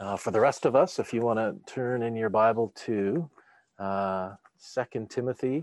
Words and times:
Uh, 0.00 0.16
for 0.16 0.30
the 0.30 0.40
rest 0.40 0.64
of 0.64 0.74
us, 0.74 0.98
if 0.98 1.12
you 1.12 1.20
want 1.20 1.38
to 1.38 1.54
turn 1.70 2.02
in 2.02 2.16
your 2.16 2.30
Bible 2.30 2.72
to 2.74 3.28
uh, 3.78 4.30
Second 4.56 5.10
Timothy, 5.10 5.62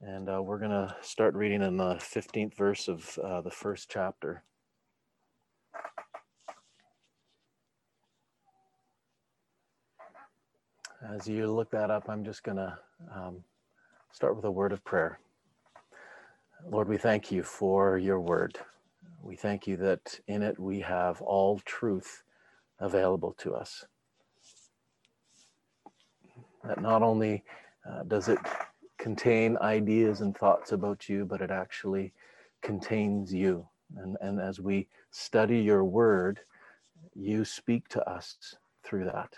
and 0.00 0.28
uh, 0.28 0.42
we're 0.42 0.58
going 0.58 0.72
to 0.72 0.96
start 1.00 1.34
reading 1.34 1.62
in 1.62 1.76
the 1.76 1.94
15th 1.94 2.56
verse 2.56 2.88
of 2.88 3.16
uh, 3.22 3.42
the 3.42 3.50
first 3.50 3.88
chapter. 3.88 4.42
As 11.14 11.28
you 11.28 11.46
look 11.46 11.70
that 11.70 11.92
up, 11.92 12.08
I'm 12.08 12.24
just 12.24 12.42
going 12.42 12.56
to 12.56 12.76
um, 13.14 13.44
start 14.10 14.34
with 14.34 14.46
a 14.46 14.50
word 14.50 14.72
of 14.72 14.84
prayer. 14.84 15.20
Lord, 16.68 16.88
we 16.88 16.96
thank 16.96 17.30
you 17.30 17.44
for 17.44 17.98
your 17.98 18.18
word. 18.18 18.58
We 19.22 19.36
thank 19.36 19.68
you 19.68 19.76
that 19.76 20.18
in 20.26 20.42
it 20.42 20.58
we 20.58 20.80
have 20.80 21.22
all 21.22 21.60
truth 21.64 22.24
available 22.80 23.34
to 23.38 23.54
us. 23.54 23.84
That 26.64 26.80
not 26.82 27.02
only 27.02 27.44
uh, 27.88 28.02
does 28.04 28.28
it 28.28 28.38
contain 28.98 29.56
ideas 29.58 30.20
and 30.20 30.36
thoughts 30.36 30.72
about 30.72 31.08
you, 31.08 31.24
but 31.24 31.40
it 31.40 31.50
actually 31.50 32.12
contains 32.62 33.32
you. 33.32 33.66
And, 33.96 34.16
and 34.20 34.40
as 34.40 34.60
we 34.60 34.88
study 35.10 35.58
your 35.60 35.84
word, 35.84 36.40
you 37.14 37.44
speak 37.44 37.88
to 37.88 38.08
us 38.08 38.36
through 38.84 39.06
that. 39.06 39.32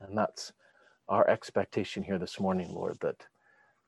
And 0.00 0.16
that's 0.16 0.52
our 1.08 1.28
expectation 1.28 2.02
here 2.02 2.18
this 2.18 2.38
morning, 2.38 2.72
Lord, 2.72 2.98
that, 3.00 3.26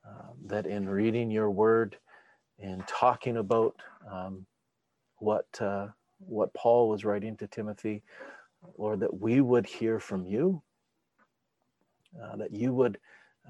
uh, 0.07 0.31
that 0.47 0.65
in 0.65 0.89
reading 0.89 1.31
your 1.31 1.51
word, 1.51 1.97
in 2.59 2.83
talking 2.87 3.37
about 3.37 3.75
um, 4.11 4.45
what, 5.19 5.47
uh, 5.61 5.87
what 6.19 6.53
Paul 6.53 6.89
was 6.89 7.05
writing 7.05 7.37
to 7.37 7.47
Timothy, 7.47 8.03
Lord, 8.77 8.99
that 9.01 9.19
we 9.19 9.41
would 9.41 9.65
hear 9.65 9.99
from 9.99 10.25
you, 10.25 10.61
uh, 12.21 12.35
that 12.37 12.53
you 12.53 12.73
would 12.73 12.99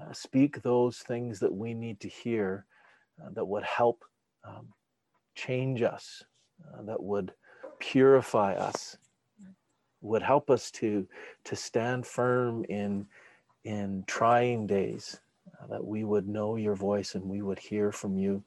uh, 0.00 0.12
speak 0.12 0.62
those 0.62 0.98
things 0.98 1.40
that 1.40 1.52
we 1.52 1.74
need 1.74 2.00
to 2.00 2.08
hear 2.08 2.66
uh, 3.22 3.30
that 3.34 3.44
would 3.44 3.62
help 3.64 4.04
um, 4.44 4.68
change 5.34 5.82
us, 5.82 6.22
uh, 6.72 6.82
that 6.82 7.02
would 7.02 7.32
purify 7.78 8.54
us, 8.54 8.96
would 10.00 10.22
help 10.22 10.50
us 10.50 10.70
to, 10.70 11.06
to 11.44 11.56
stand 11.56 12.06
firm 12.06 12.64
in, 12.68 13.06
in 13.64 14.04
trying 14.06 14.66
days, 14.66 15.20
uh, 15.62 15.66
that 15.66 15.84
we 15.84 16.04
would 16.04 16.28
know 16.28 16.56
your 16.56 16.74
voice 16.74 17.14
and 17.14 17.24
we 17.24 17.42
would 17.42 17.58
hear 17.58 17.92
from 17.92 18.18
you 18.18 18.42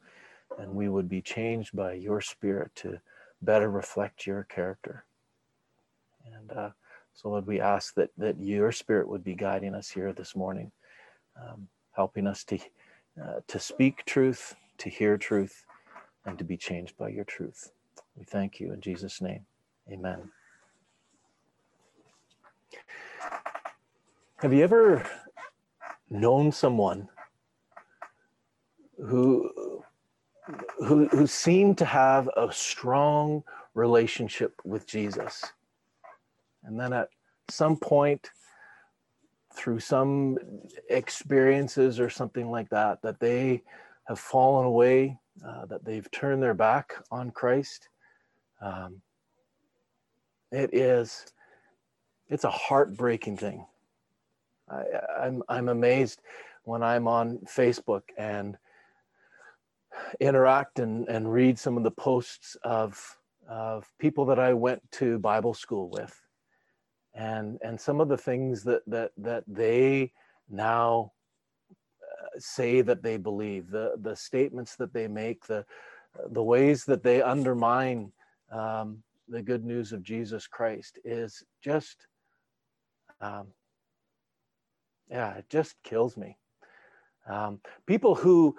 and 0.60 0.72
we 0.72 0.90
would 0.90 1.10
be 1.10 1.22
changed 1.22 1.76
by 1.76 1.94
your 1.94 2.22
spirit 2.22 2.72
to 2.76 3.00
better 3.42 3.70
reflect 3.70 4.26
your 4.26 4.44
character. 4.44 5.06
And 6.50 6.58
uh, 6.58 6.70
so, 7.14 7.30
Lord, 7.30 7.48
we 7.48 7.60
ask 7.60 7.94
that, 7.96 8.10
that 8.18 8.40
your 8.40 8.72
spirit 8.72 9.08
would 9.08 9.24
be 9.24 9.36
guiding 9.36 9.74
us 9.74 9.90
here 9.90 10.14
this 10.14 10.36
morning, 10.36 10.72
um, 11.42 11.68
helping 11.92 12.28
us 12.28 12.44
to, 12.46 12.60
uh, 13.22 13.40
to 13.48 13.60
speak 13.60 14.06
truth, 14.06 14.56
to 14.78 14.90
hear 14.90 15.18
truth, 15.18 15.66
and 16.26 16.38
to 16.38 16.44
be 16.44 16.58
changed 16.58 16.98
by 16.98 17.10
your 17.10 17.24
truth. 17.26 17.72
We 18.16 18.24
thank 18.24 18.60
you 18.60 18.74
in 18.74 18.82
Jesus' 18.82 19.22
name. 19.22 19.46
Amen. 19.92 20.30
Have 24.38 24.54
you 24.54 24.64
ever 24.64 25.04
known 26.10 26.52
someone 26.52 27.10
who 29.04 29.84
who 30.78 31.08
who 31.08 31.26
seemed 31.26 31.78
to 31.80 31.86
have 31.86 32.30
a 32.38 32.52
strong 32.52 33.44
relationship 33.74 34.62
with 34.64 34.86
Jesus? 34.86 35.44
And 36.64 36.80
then 36.80 36.94
at 36.94 37.10
some 37.50 37.78
point, 37.78 38.30
through 39.54 39.80
some 39.80 40.38
experiences 40.90 42.00
or 42.00 42.10
something 42.10 42.52
like 42.52 42.70
that, 42.70 43.02
that 43.02 43.20
they 43.20 43.64
have 44.08 44.20
fallen 44.20 44.66
away, 44.66 45.18
uh, 45.46 45.66
that 45.66 45.84
they've 45.84 46.10
turned 46.12 46.42
their 46.42 46.54
back 46.54 46.94
on 47.12 47.32
Christ. 47.32 47.90
Um, 48.62 49.02
it 50.52 50.74
is, 50.74 51.26
it's 52.30 52.44
a 52.44 52.52
heartbreaking 52.52 53.38
thing. 53.38 53.66
I, 54.70 54.84
I'm, 55.20 55.44
I'm 55.50 55.70
amazed 55.70 56.22
when 56.64 56.84
I'm 56.84 57.08
on 57.08 57.40
Facebook 57.48 58.04
and 58.18 58.58
interact 60.20 60.80
and, 60.80 61.08
and 61.08 61.32
read 61.32 61.58
some 61.58 61.78
of 61.78 61.84
the 61.84 61.92
posts 61.92 62.58
of, 62.64 63.18
of 63.50 63.88
people 64.00 64.26
that 64.26 64.40
I 64.40 64.54
went 64.54 64.82
to 64.94 65.18
Bible 65.20 65.54
school 65.54 65.90
with 65.90 66.22
and 67.18 67.58
and 67.64 67.82
some 67.82 68.00
of 68.00 68.08
the 68.08 68.18
things 68.18 68.64
that 68.64 68.84
that 68.86 69.12
that 69.18 69.44
they 69.48 70.12
now 70.50 71.12
uh, 72.02 72.28
say 72.38 72.82
that 72.82 73.02
they 73.02 73.18
believe 73.18 73.72
the 73.72 73.94
the 74.02 74.16
statements 74.16 74.76
that 74.76 74.94
they 74.94 75.08
make 75.08 75.46
the 75.48 75.66
the 76.30 76.44
ways 76.44 76.86
that 76.86 77.04
they 77.04 77.22
undermine 77.22 78.12
um, 78.52 79.02
the 79.28 79.42
good 79.42 79.66
news 79.66 79.92
of 79.92 80.04
Jesus 80.04 80.48
Christ 80.48 81.00
is 81.04 81.44
just 81.64 82.08
um, 83.20 83.48
yeah 85.10 85.34
it 85.34 85.50
just 85.50 85.76
kills 85.84 86.16
me. 86.18 86.38
Um, 87.28 87.60
people 87.88 88.14
who 88.14 88.56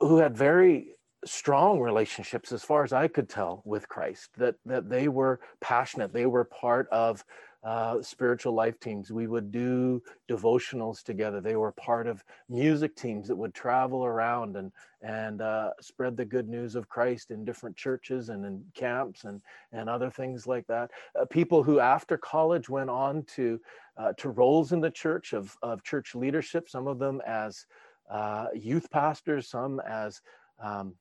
who 0.00 0.18
had 0.18 0.36
very 0.36 0.96
strong 1.24 1.78
relationships 1.78 2.50
as 2.50 2.64
far 2.64 2.82
as 2.82 2.92
I 2.92 3.06
could 3.06 3.28
tell 3.28 3.62
with 3.64 3.88
Christ 3.88 4.30
that 4.38 4.56
that 4.66 4.90
they 4.90 5.06
were 5.06 5.38
passionate 5.60 6.12
they 6.12 6.26
were 6.26 6.44
part 6.44 6.88
of 6.90 7.24
uh, 7.64 8.02
spiritual 8.02 8.54
life 8.54 8.78
teams. 8.80 9.12
We 9.12 9.28
would 9.28 9.52
do 9.52 10.02
devotionals 10.28 11.02
together. 11.02 11.40
They 11.40 11.56
were 11.56 11.72
part 11.72 12.06
of 12.06 12.24
music 12.48 12.96
teams 12.96 13.28
that 13.28 13.36
would 13.36 13.54
travel 13.54 14.04
around 14.04 14.56
and 14.56 14.72
and 15.02 15.42
uh, 15.42 15.70
spread 15.80 16.16
the 16.16 16.24
good 16.24 16.48
news 16.48 16.74
of 16.74 16.88
Christ 16.88 17.30
in 17.30 17.44
different 17.44 17.76
churches 17.76 18.28
and 18.30 18.44
in 18.44 18.64
camps 18.74 19.24
and 19.24 19.40
and 19.72 19.88
other 19.88 20.10
things 20.10 20.46
like 20.46 20.66
that. 20.66 20.90
Uh, 21.18 21.24
people 21.26 21.62
who 21.62 21.78
after 21.78 22.16
college 22.16 22.68
went 22.68 22.90
on 22.90 23.24
to 23.36 23.60
uh, 23.96 24.12
to 24.18 24.30
roles 24.30 24.72
in 24.72 24.80
the 24.80 24.90
church 24.90 25.32
of 25.32 25.56
of 25.62 25.84
church 25.84 26.14
leadership. 26.14 26.68
Some 26.68 26.88
of 26.88 26.98
them 26.98 27.20
as 27.26 27.66
uh, 28.10 28.46
youth 28.54 28.90
pastors, 28.90 29.48
some 29.48 29.80
as 29.86 30.20
um, 30.62 30.94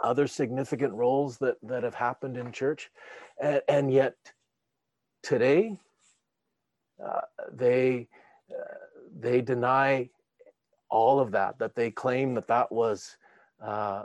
other 0.00 0.26
significant 0.26 0.92
roles 0.92 1.38
that 1.38 1.56
that 1.62 1.82
have 1.82 1.94
happened 1.94 2.36
in 2.36 2.52
church, 2.52 2.90
and, 3.40 3.62
and 3.68 3.90
yet 3.90 4.14
today 5.22 5.78
uh, 7.04 7.20
they 7.52 8.08
uh, 8.50 8.74
they 9.18 9.40
deny 9.40 10.08
all 10.88 11.18
of 11.20 11.32
that 11.32 11.58
that 11.58 11.74
they 11.74 11.90
claim 11.90 12.34
that 12.34 12.46
that 12.46 12.70
was 12.70 13.16
uh, 13.64 14.02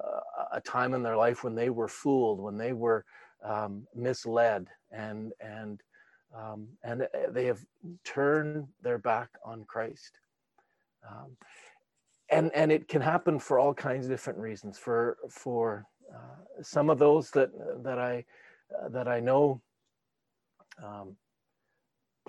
a 0.52 0.62
time 0.62 0.94
in 0.94 1.04
their 1.04 1.18
life 1.18 1.44
when 1.44 1.56
they 1.56 1.70
were 1.70 1.88
fooled 1.88 2.40
when 2.40 2.58
they 2.58 2.74
were 2.74 3.06
um, 3.44 3.86
misled 3.96 4.68
and 4.92 5.34
and 5.40 5.82
um, 6.36 6.68
and 6.84 7.08
they 7.30 7.46
have 7.46 7.60
turned 8.06 8.68
their 8.82 8.98
back 8.98 9.30
on 9.44 9.66
Christ. 9.66 10.12
Um, 11.08 11.36
and 12.30 12.52
and 12.56 12.72
it 12.72 12.88
can 12.88 13.02
happen 13.02 13.40
for 13.40 13.60
all 13.60 13.74
kinds 13.74 14.06
of 14.06 14.12
different 14.12 14.40
reasons. 14.40 14.78
For 14.78 15.18
for 15.30 15.86
uh, 16.14 16.62
some 16.62 16.90
of 16.90 17.00
those 17.00 17.32
that 17.32 17.52
that 17.84 18.00
I 18.00 18.24
uh, 18.80 18.90
that 18.90 19.08
I 19.08 19.20
know 19.20 19.62
um, 20.82 21.18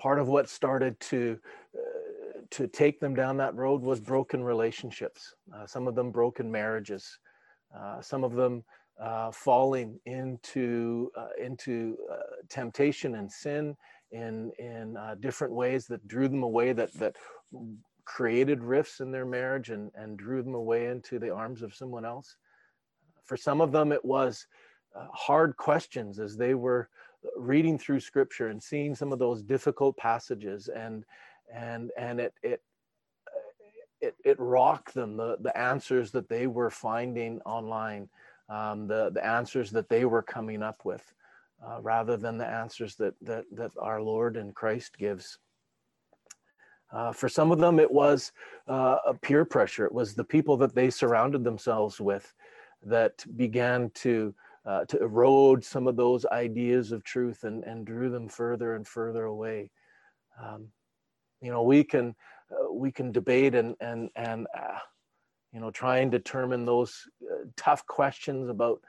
part 0.03 0.19
of 0.19 0.27
what 0.27 0.49
started 0.49 0.99
to 0.99 1.39
uh, 1.75 2.41
to 2.51 2.67
take 2.67 2.99
them 2.99 3.15
down 3.15 3.37
that 3.37 3.55
road 3.55 3.81
was 3.81 4.01
broken 4.01 4.43
relationships. 4.43 5.33
Uh, 5.55 5.65
some 5.65 5.87
of 5.87 5.95
them 5.95 6.11
broken 6.11 6.51
marriages. 6.51 7.17
Uh, 7.75 8.01
some 8.01 8.25
of 8.25 8.33
them 8.33 8.63
uh, 9.01 9.31
falling 9.31 9.97
into 10.05 11.09
uh, 11.17 11.29
into 11.41 11.97
uh, 12.11 12.35
temptation 12.49 13.15
and 13.15 13.31
sin 13.31 13.75
in 14.11 14.51
in 14.59 14.97
different 15.21 15.53
ways 15.53 15.87
that 15.87 16.05
drew 16.05 16.27
them 16.27 16.43
away. 16.43 16.73
That 16.73 16.93
that 16.95 17.15
created 18.03 18.61
rifts 18.61 18.99
in 18.99 19.09
their 19.09 19.25
marriage 19.25 19.69
and 19.69 19.89
and 19.95 20.17
drew 20.17 20.43
them 20.43 20.53
away 20.53 20.87
into 20.87 21.17
the 21.17 21.33
arms 21.33 21.61
of 21.61 21.73
someone 21.73 22.03
else. 22.03 22.35
For 23.23 23.37
some 23.37 23.61
of 23.61 23.71
them, 23.71 23.93
it 23.93 24.03
was 24.03 24.45
hard 25.13 25.55
questions 25.55 26.19
as 26.19 26.35
they 26.35 26.55
were 26.55 26.89
reading 27.37 27.77
through 27.77 27.99
scripture 27.99 28.49
and 28.49 28.61
seeing 28.61 28.95
some 28.95 29.11
of 29.11 29.19
those 29.19 29.41
difficult 29.41 29.95
passages 29.97 30.69
and 30.69 31.03
and 31.53 31.91
and 31.97 32.19
it 32.19 32.33
it 32.43 32.61
it, 34.01 34.15
it 34.25 34.37
rocked 34.39 34.93
them 34.93 35.15
the 35.15 35.37
the 35.41 35.57
answers 35.57 36.11
that 36.11 36.27
they 36.27 36.47
were 36.47 36.69
finding 36.69 37.39
online 37.41 38.09
um, 38.49 38.87
the 38.87 39.09
the 39.13 39.25
answers 39.25 39.71
that 39.71 39.89
they 39.89 40.05
were 40.05 40.21
coming 40.21 40.61
up 40.61 40.83
with 40.83 41.13
uh, 41.65 41.81
rather 41.81 42.17
than 42.17 42.37
the 42.37 42.47
answers 42.47 42.95
that 42.95 43.13
that 43.21 43.45
that 43.51 43.71
our 43.79 44.01
Lord 44.01 44.37
and 44.37 44.53
Christ 44.55 44.97
gives. 44.97 45.37
Uh, 46.91 47.11
for 47.11 47.27
some 47.27 47.51
of 47.51 47.57
them, 47.57 47.79
it 47.79 47.89
was 47.89 48.31
uh, 48.67 48.97
a 49.07 49.13
peer 49.15 49.45
pressure. 49.45 49.85
It 49.85 49.93
was 49.93 50.13
the 50.13 50.23
people 50.23 50.57
that 50.57 50.75
they 50.75 50.91
surrounded 50.91 51.43
themselves 51.43 51.99
with 51.99 52.31
that 52.85 53.25
began 53.35 53.89
to 53.95 54.35
uh, 54.65 54.85
to 54.85 54.97
erode 54.99 55.63
some 55.63 55.87
of 55.87 55.95
those 55.95 56.25
ideas 56.27 56.91
of 56.91 57.03
truth 57.03 57.43
and, 57.43 57.63
and 57.63 57.85
drew 57.85 58.09
them 58.09 58.27
further 58.29 58.75
and 58.75 58.87
further 58.87 59.25
away. 59.25 59.71
Um, 60.41 60.69
you 61.41 61.51
know, 61.51 61.63
we 61.63 61.83
can 61.83 62.15
uh, 62.51 62.71
we 62.71 62.91
can 62.91 63.11
debate 63.11 63.55
and 63.55 63.75
and 63.81 64.09
and 64.15 64.47
uh, 64.57 64.79
you 65.51 65.59
know 65.59 65.71
try 65.71 65.99
and 65.99 66.11
determine 66.11 66.65
those 66.65 67.03
uh, 67.23 67.45
tough 67.57 67.85
questions 67.85 68.49
about 68.49 68.81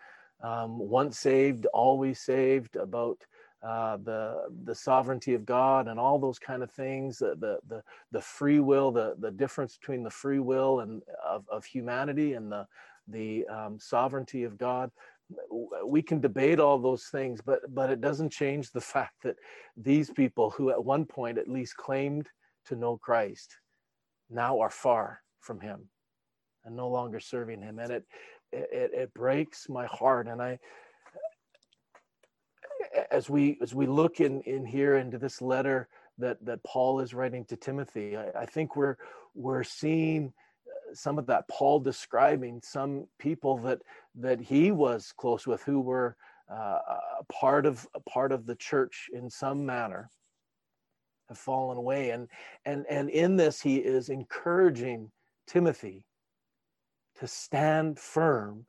um, 0.42 0.78
once 0.78 1.18
saved, 1.18 1.66
always 1.66 2.20
saved, 2.20 2.76
about 2.76 3.18
uh, 3.64 3.96
the 4.04 4.42
the 4.64 4.74
sovereignty 4.74 5.34
of 5.34 5.46
God 5.46 5.88
and 5.88 5.98
all 5.98 6.18
those 6.18 6.38
kind 6.38 6.62
of 6.62 6.70
things, 6.70 7.18
the 7.18 7.34
the 7.38 7.58
the, 7.66 7.82
the 8.12 8.20
free 8.20 8.60
will, 8.60 8.92
the 8.92 9.14
the 9.18 9.30
difference 9.30 9.76
between 9.76 10.02
the 10.02 10.10
free 10.10 10.38
will 10.38 10.80
and 10.80 11.02
of, 11.26 11.48
of 11.48 11.64
humanity 11.64 12.34
and 12.34 12.52
the 12.52 12.66
the 13.08 13.46
um, 13.48 13.78
sovereignty 13.80 14.44
of 14.44 14.58
God. 14.58 14.90
We 15.84 16.02
can 16.02 16.20
debate 16.20 16.60
all 16.60 16.78
those 16.78 17.04
things, 17.06 17.40
but 17.44 17.60
but 17.74 17.90
it 17.90 18.00
doesn't 18.00 18.30
change 18.30 18.70
the 18.70 18.80
fact 18.80 19.14
that 19.22 19.36
these 19.76 20.10
people 20.10 20.50
who 20.50 20.70
at 20.70 20.84
one 20.84 21.04
point 21.04 21.38
at 21.38 21.48
least 21.48 21.76
claimed 21.76 22.28
to 22.66 22.76
know 22.76 22.98
Christ 22.98 23.56
now 24.30 24.60
are 24.60 24.70
far 24.70 25.20
from 25.40 25.60
Him 25.60 25.88
and 26.64 26.76
no 26.76 26.88
longer 26.88 27.20
serving 27.20 27.62
Him, 27.62 27.78
and 27.78 27.90
it 27.90 28.04
it, 28.52 28.90
it 28.92 29.14
breaks 29.14 29.68
my 29.68 29.86
heart, 29.86 30.28
and 30.28 30.42
I 30.42 30.58
as 33.10 33.28
we 33.30 33.58
as 33.62 33.74
we 33.74 33.86
look 33.86 34.20
in 34.20 34.40
in 34.42 34.64
here 34.64 34.96
into 34.96 35.18
this 35.18 35.40
letter 35.40 35.88
that 36.18 36.44
that 36.44 36.62
Paul 36.64 37.00
is 37.00 37.14
writing 37.14 37.44
to 37.46 37.56
Timothy, 37.56 38.16
I, 38.16 38.30
I 38.40 38.46
think 38.46 38.76
we're 38.76 38.96
we're 39.34 39.64
seeing 39.64 40.32
some 40.94 41.18
of 41.18 41.26
that 41.26 41.48
Paul 41.48 41.80
describing 41.80 42.60
some 42.62 43.06
people 43.18 43.58
that 43.58 43.80
that 44.16 44.40
he 44.40 44.70
was 44.70 45.12
close 45.16 45.46
with 45.46 45.62
who 45.62 45.80
were 45.80 46.16
uh, 46.50 46.78
a 47.20 47.32
part 47.32 47.66
of 47.66 47.86
a 47.94 48.00
part 48.00 48.32
of 48.32 48.46
the 48.46 48.56
church 48.56 49.08
in 49.12 49.30
some 49.30 49.64
manner 49.64 50.10
have 51.28 51.38
fallen 51.38 51.78
away. 51.78 52.10
And 52.10 52.28
and 52.64 52.84
and 52.88 53.10
in 53.10 53.36
this 53.36 53.60
he 53.60 53.76
is 53.76 54.08
encouraging 54.08 55.10
Timothy 55.46 56.04
to 57.16 57.26
stand 57.26 57.98
firm 57.98 58.66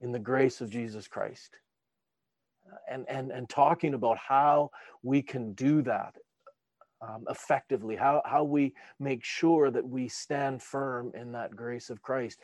in 0.00 0.12
the 0.12 0.18
grace 0.18 0.60
of 0.60 0.70
Jesus 0.70 1.08
Christ. 1.08 1.56
And 2.90 3.04
and 3.08 3.30
and 3.32 3.48
talking 3.48 3.94
about 3.94 4.18
how 4.18 4.70
we 5.02 5.22
can 5.22 5.52
do 5.54 5.82
that 5.82 6.14
um, 7.02 7.24
effectively 7.30 7.96
how 7.96 8.22
how 8.24 8.44
we 8.44 8.74
make 8.98 9.24
sure 9.24 9.70
that 9.70 9.86
we 9.86 10.08
stand 10.08 10.62
firm 10.62 11.12
in 11.14 11.32
that 11.32 11.54
grace 11.54 11.90
of 11.90 12.02
Christ. 12.02 12.40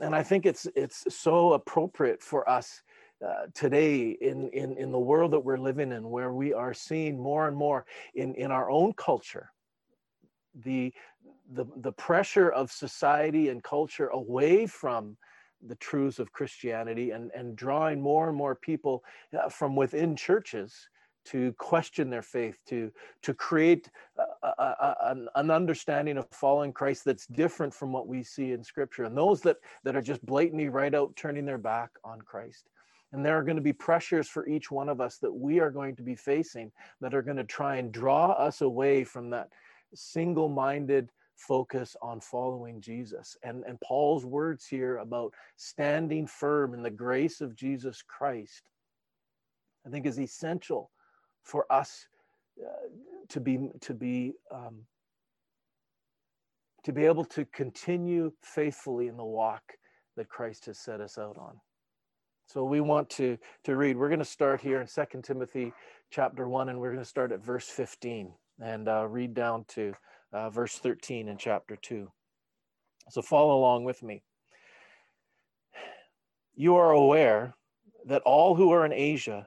And 0.00 0.14
I 0.14 0.22
think 0.22 0.46
it's 0.46 0.66
it's 0.74 1.04
so 1.14 1.52
appropriate 1.52 2.22
for 2.22 2.48
us 2.48 2.82
uh, 3.24 3.46
today 3.54 4.10
in, 4.20 4.48
in 4.50 4.76
in 4.76 4.90
the 4.90 4.98
world 4.98 5.32
that 5.32 5.44
we're 5.44 5.58
living 5.58 5.92
in 5.92 6.10
where 6.10 6.32
we 6.32 6.52
are 6.52 6.74
seeing 6.74 7.18
more 7.18 7.46
and 7.48 7.56
more 7.56 7.86
in 8.14 8.34
in 8.34 8.50
our 8.50 8.70
own 8.70 8.92
culture 8.94 9.52
the 10.64 10.92
the 11.52 11.64
the 11.76 11.92
pressure 11.92 12.50
of 12.50 12.70
society 12.70 13.48
and 13.48 13.62
culture 13.62 14.08
away 14.08 14.66
from 14.66 15.16
the 15.68 15.76
truths 15.76 16.18
of 16.18 16.32
Christianity 16.32 17.12
and, 17.12 17.30
and 17.36 17.54
drawing 17.54 18.00
more 18.00 18.28
and 18.28 18.36
more 18.36 18.56
people 18.56 19.04
uh, 19.38 19.48
from 19.48 19.76
within 19.76 20.16
churches 20.16 20.88
to 21.26 21.52
question 21.54 22.10
their 22.10 22.22
faith, 22.22 22.58
to, 22.66 22.90
to 23.22 23.34
create 23.34 23.90
a, 24.18 24.46
a, 24.46 24.62
a, 24.62 24.96
an, 25.10 25.28
an 25.34 25.50
understanding 25.50 26.18
of 26.18 26.26
following 26.30 26.72
Christ 26.72 27.04
that's 27.04 27.26
different 27.26 27.72
from 27.72 27.92
what 27.92 28.06
we 28.06 28.22
see 28.22 28.52
in 28.52 28.62
Scripture, 28.62 29.04
and 29.04 29.16
those 29.16 29.40
that, 29.42 29.58
that 29.84 29.96
are 29.96 30.02
just 30.02 30.24
blatantly 30.26 30.68
right 30.68 30.94
out 30.94 31.14
turning 31.16 31.44
their 31.44 31.58
back 31.58 31.90
on 32.04 32.20
Christ. 32.20 32.68
And 33.12 33.24
there 33.24 33.36
are 33.38 33.42
going 33.42 33.56
to 33.56 33.62
be 33.62 33.74
pressures 33.74 34.28
for 34.28 34.48
each 34.48 34.70
one 34.70 34.88
of 34.88 35.00
us 35.00 35.18
that 35.18 35.32
we 35.32 35.60
are 35.60 35.70
going 35.70 35.96
to 35.96 36.02
be 36.02 36.14
facing 36.14 36.72
that 37.00 37.14
are 37.14 37.22
going 37.22 37.36
to 37.36 37.44
try 37.44 37.76
and 37.76 37.92
draw 37.92 38.32
us 38.32 38.62
away 38.62 39.04
from 39.04 39.30
that 39.30 39.48
single 39.94 40.48
minded 40.48 41.10
focus 41.36 41.96
on 42.00 42.20
following 42.20 42.80
Jesus. 42.80 43.36
And, 43.42 43.64
and 43.66 43.80
Paul's 43.80 44.24
words 44.24 44.66
here 44.66 44.98
about 44.98 45.34
standing 45.56 46.26
firm 46.26 46.72
in 46.72 46.82
the 46.82 46.90
grace 46.90 47.40
of 47.40 47.56
Jesus 47.56 48.02
Christ, 48.06 48.62
I 49.86 49.90
think 49.90 50.06
is 50.06 50.20
essential 50.20 50.91
for 51.44 51.70
us 51.70 52.06
uh, 52.60 52.88
to 53.28 53.40
be 53.40 53.70
to 53.80 53.94
be 53.94 54.34
um, 54.52 54.84
to 56.84 56.92
be 56.92 57.04
able 57.04 57.24
to 57.24 57.44
continue 57.46 58.32
faithfully 58.42 59.08
in 59.08 59.16
the 59.16 59.24
walk 59.24 59.62
that 60.16 60.28
Christ 60.28 60.66
has 60.66 60.78
set 60.78 61.00
us 61.00 61.16
out 61.18 61.38
on. 61.38 61.60
So 62.46 62.64
we 62.64 62.80
want 62.80 63.08
to 63.10 63.38
to 63.64 63.76
read. 63.76 63.96
We're 63.96 64.08
going 64.08 64.18
to 64.18 64.24
start 64.24 64.60
here 64.60 64.80
in 64.80 64.86
Second 64.86 65.24
Timothy 65.24 65.72
chapter 66.10 66.46
1 66.46 66.68
and 66.68 66.78
we're 66.78 66.92
going 66.92 67.02
to 67.02 67.08
start 67.08 67.32
at 67.32 67.42
verse 67.42 67.66
15 67.66 68.32
and 68.60 68.88
uh, 68.88 69.06
read 69.08 69.32
down 69.32 69.64
to 69.68 69.94
uh, 70.32 70.50
verse 70.50 70.76
13 70.76 71.28
in 71.28 71.38
chapter 71.38 71.76
2. 71.76 72.10
So 73.10 73.22
follow 73.22 73.56
along 73.56 73.84
with 73.84 74.02
me. 74.02 74.22
You 76.54 76.76
are 76.76 76.90
aware 76.90 77.54
that 78.06 78.22
all 78.22 78.54
who 78.54 78.70
are 78.72 78.84
in 78.84 78.92
Asia 78.92 79.46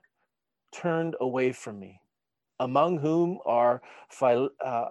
turned 0.76 1.16
away 1.22 1.52
from 1.52 1.80
me, 1.80 2.02
among 2.60 3.00
whom 3.00 3.40
are 3.46 3.82
Phil, 4.10 4.50
uh, 4.64 4.90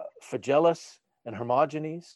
and 1.25 1.35
Hermogenes. 1.35 2.15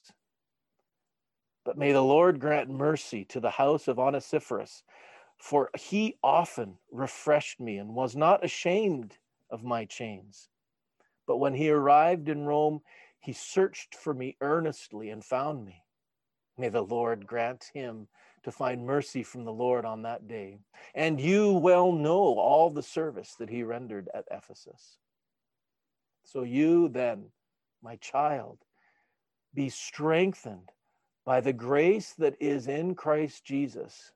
But 1.63 1.77
may 1.77 1.92
the 1.92 2.01
Lord 2.01 2.39
grant 2.39 2.69
mercy 2.69 3.25
to 3.25 3.39
the 3.39 3.51
house 3.51 3.88
of 3.88 4.00
Onesiphorus, 4.00 4.83
for 5.38 5.69
he 5.77 6.18
often 6.24 6.77
refreshed 6.92 7.60
me 7.60 7.77
and 7.77 7.94
was 7.94 8.16
not 8.16 8.44
ashamed 8.44 9.18
of 9.50 9.63
my 9.63 9.86
chains. 9.86 10.50
But 11.27 11.38
when 11.38 11.54
he 11.54 11.69
arrived 11.69 12.27
in 12.27 12.45
Rome, 12.45 12.81
he 13.19 13.33
searched 13.33 13.95
for 13.95 14.13
me 14.13 14.36
earnestly 14.42 15.10
and 15.10 15.24
found 15.24 15.66
me. 15.66 15.83
May 16.60 16.70
the 16.70 16.82
Lord 16.82 17.26
grant 17.26 17.72
him 17.74 18.10
to 18.44 18.52
find 18.52 18.86
mercy 18.86 19.24
from 19.24 19.46
the 19.46 19.54
Lord 19.54 19.86
on 19.86 20.02
that 20.04 20.28
day. 20.28 20.60
And 20.94 21.20
you 21.20 21.54
well 21.54 21.92
know 21.92 22.38
all 22.38 22.70
the 22.70 22.84
service 22.84 23.36
that 23.40 23.50
he 23.50 23.64
rendered 23.64 24.10
at 24.14 24.26
Ephesus. 24.30 24.98
So 26.24 26.44
you 26.44 26.90
then, 26.90 27.26
my 27.82 27.96
child, 27.96 28.60
be 29.54 29.70
strengthened 29.70 30.70
by 31.26 31.42
the 31.42 31.54
grace 31.54 32.14
that 32.18 32.36
is 32.40 32.68
in 32.68 32.94
Christ 32.94 33.46
Jesus. 33.46 34.12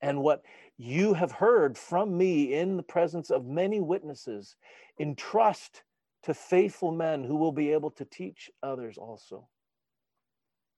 And 0.00 0.22
what 0.22 0.42
you 0.76 1.14
have 1.14 1.32
heard 1.32 1.76
from 1.76 2.16
me 2.16 2.54
in 2.54 2.76
the 2.76 2.82
presence 2.82 3.30
of 3.30 3.44
many 3.44 3.80
witnesses, 3.80 4.56
entrust 4.98 5.82
to 6.22 6.34
faithful 6.34 6.92
men 6.92 7.24
who 7.24 7.36
will 7.36 7.52
be 7.52 7.72
able 7.72 7.90
to 7.90 8.04
teach 8.04 8.50
others 8.62 8.98
also. 8.98 9.48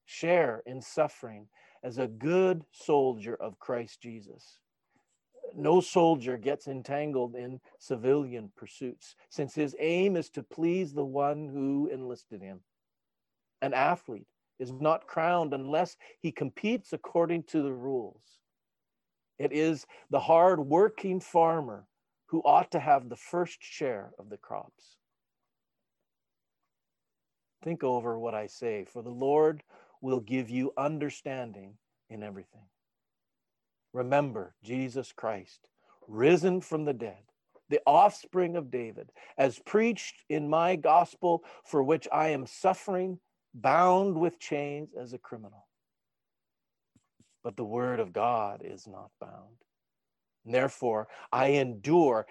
Share 0.05 0.61
in 0.65 0.81
suffering 0.81 1.47
as 1.83 1.97
a 1.97 2.07
good 2.07 2.63
soldier 2.71 3.35
of 3.35 3.59
Christ 3.59 4.01
Jesus. 4.01 4.59
No 5.55 5.81
soldier 5.81 6.37
gets 6.37 6.67
entangled 6.67 7.35
in 7.35 7.61
civilian 7.79 8.51
pursuits, 8.55 9.15
since 9.29 9.55
his 9.55 9.75
aim 9.79 10.15
is 10.15 10.29
to 10.31 10.43
please 10.43 10.93
the 10.93 11.05
one 11.05 11.47
who 11.47 11.89
enlisted 11.91 12.41
him. 12.41 12.61
An 13.61 13.73
athlete 13.73 14.27
is 14.59 14.71
not 14.71 15.07
crowned 15.07 15.53
unless 15.53 15.97
he 16.19 16.31
competes 16.31 16.93
according 16.93 17.43
to 17.43 17.61
the 17.61 17.73
rules. 17.73 18.39
It 19.37 19.51
is 19.51 19.85
the 20.09 20.19
hard 20.19 20.59
working 20.59 21.19
farmer 21.19 21.87
who 22.27 22.41
ought 22.41 22.71
to 22.71 22.79
have 22.79 23.09
the 23.09 23.15
first 23.15 23.59
share 23.61 24.11
of 24.17 24.29
the 24.29 24.37
crops. 24.37 24.97
Think 27.63 27.83
over 27.83 28.19
what 28.19 28.33
I 28.33 28.47
say, 28.47 28.85
for 28.85 29.01
the 29.01 29.09
Lord 29.09 29.63
will 30.05 30.19
give 30.19 30.51
you 30.51 30.71
understanding 30.77 31.73
in 32.11 32.21
everything. 32.21 32.67
Remember 33.91 34.53
Jesus 34.63 35.11
Christ, 35.11 35.67
risen 36.07 36.61
from 36.61 36.85
the 36.85 36.93
dead, 36.93 37.23
the 37.69 37.81
offspring 37.87 38.55
of 38.55 38.69
David, 38.69 39.09
as 39.35 39.57
preached 39.65 40.23
in 40.29 40.47
my 40.47 40.75
gospel, 40.75 41.43
for 41.63 41.81
which 41.81 42.07
I 42.13 42.29
am 42.29 42.45
suffering, 42.45 43.19
bound 43.55 44.15
with 44.15 44.39
chains 44.39 44.89
as 44.95 45.13
a 45.13 45.17
criminal. 45.17 45.65
But 47.43 47.57
the 47.57 47.63
word 47.65 47.99
of 47.99 48.13
God 48.13 48.61
is 48.63 48.85
not 48.87 49.09
bound. 49.19 49.57
Therefore, 50.45 51.07
I 51.31 51.47
endure 51.47 52.27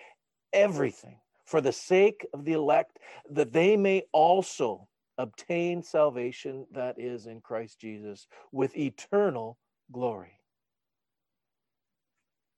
everything 0.52 1.18
for 1.44 1.60
the 1.60 1.72
sake 1.72 2.24
of 2.32 2.44
the 2.44 2.52
elect, 2.52 3.00
that 3.30 3.52
they 3.52 3.76
may 3.76 4.04
also 4.12 4.86
obtain 5.18 5.82
salvation 5.82 6.66
that 6.72 6.98
is 6.98 7.26
in 7.26 7.40
Christ 7.40 7.80
Jesus 7.80 8.26
with 8.52 8.76
eternal 8.76 9.58
glory. 9.92 10.38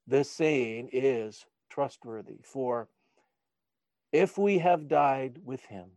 This 0.06 0.30
saying 0.30 0.90
is 0.92 1.44
trustworthy, 1.70 2.38
for 2.42 2.88
if 4.12 4.38
we 4.38 4.58
have 4.58 4.88
died 4.88 5.38
with 5.44 5.64
him, 5.66 5.90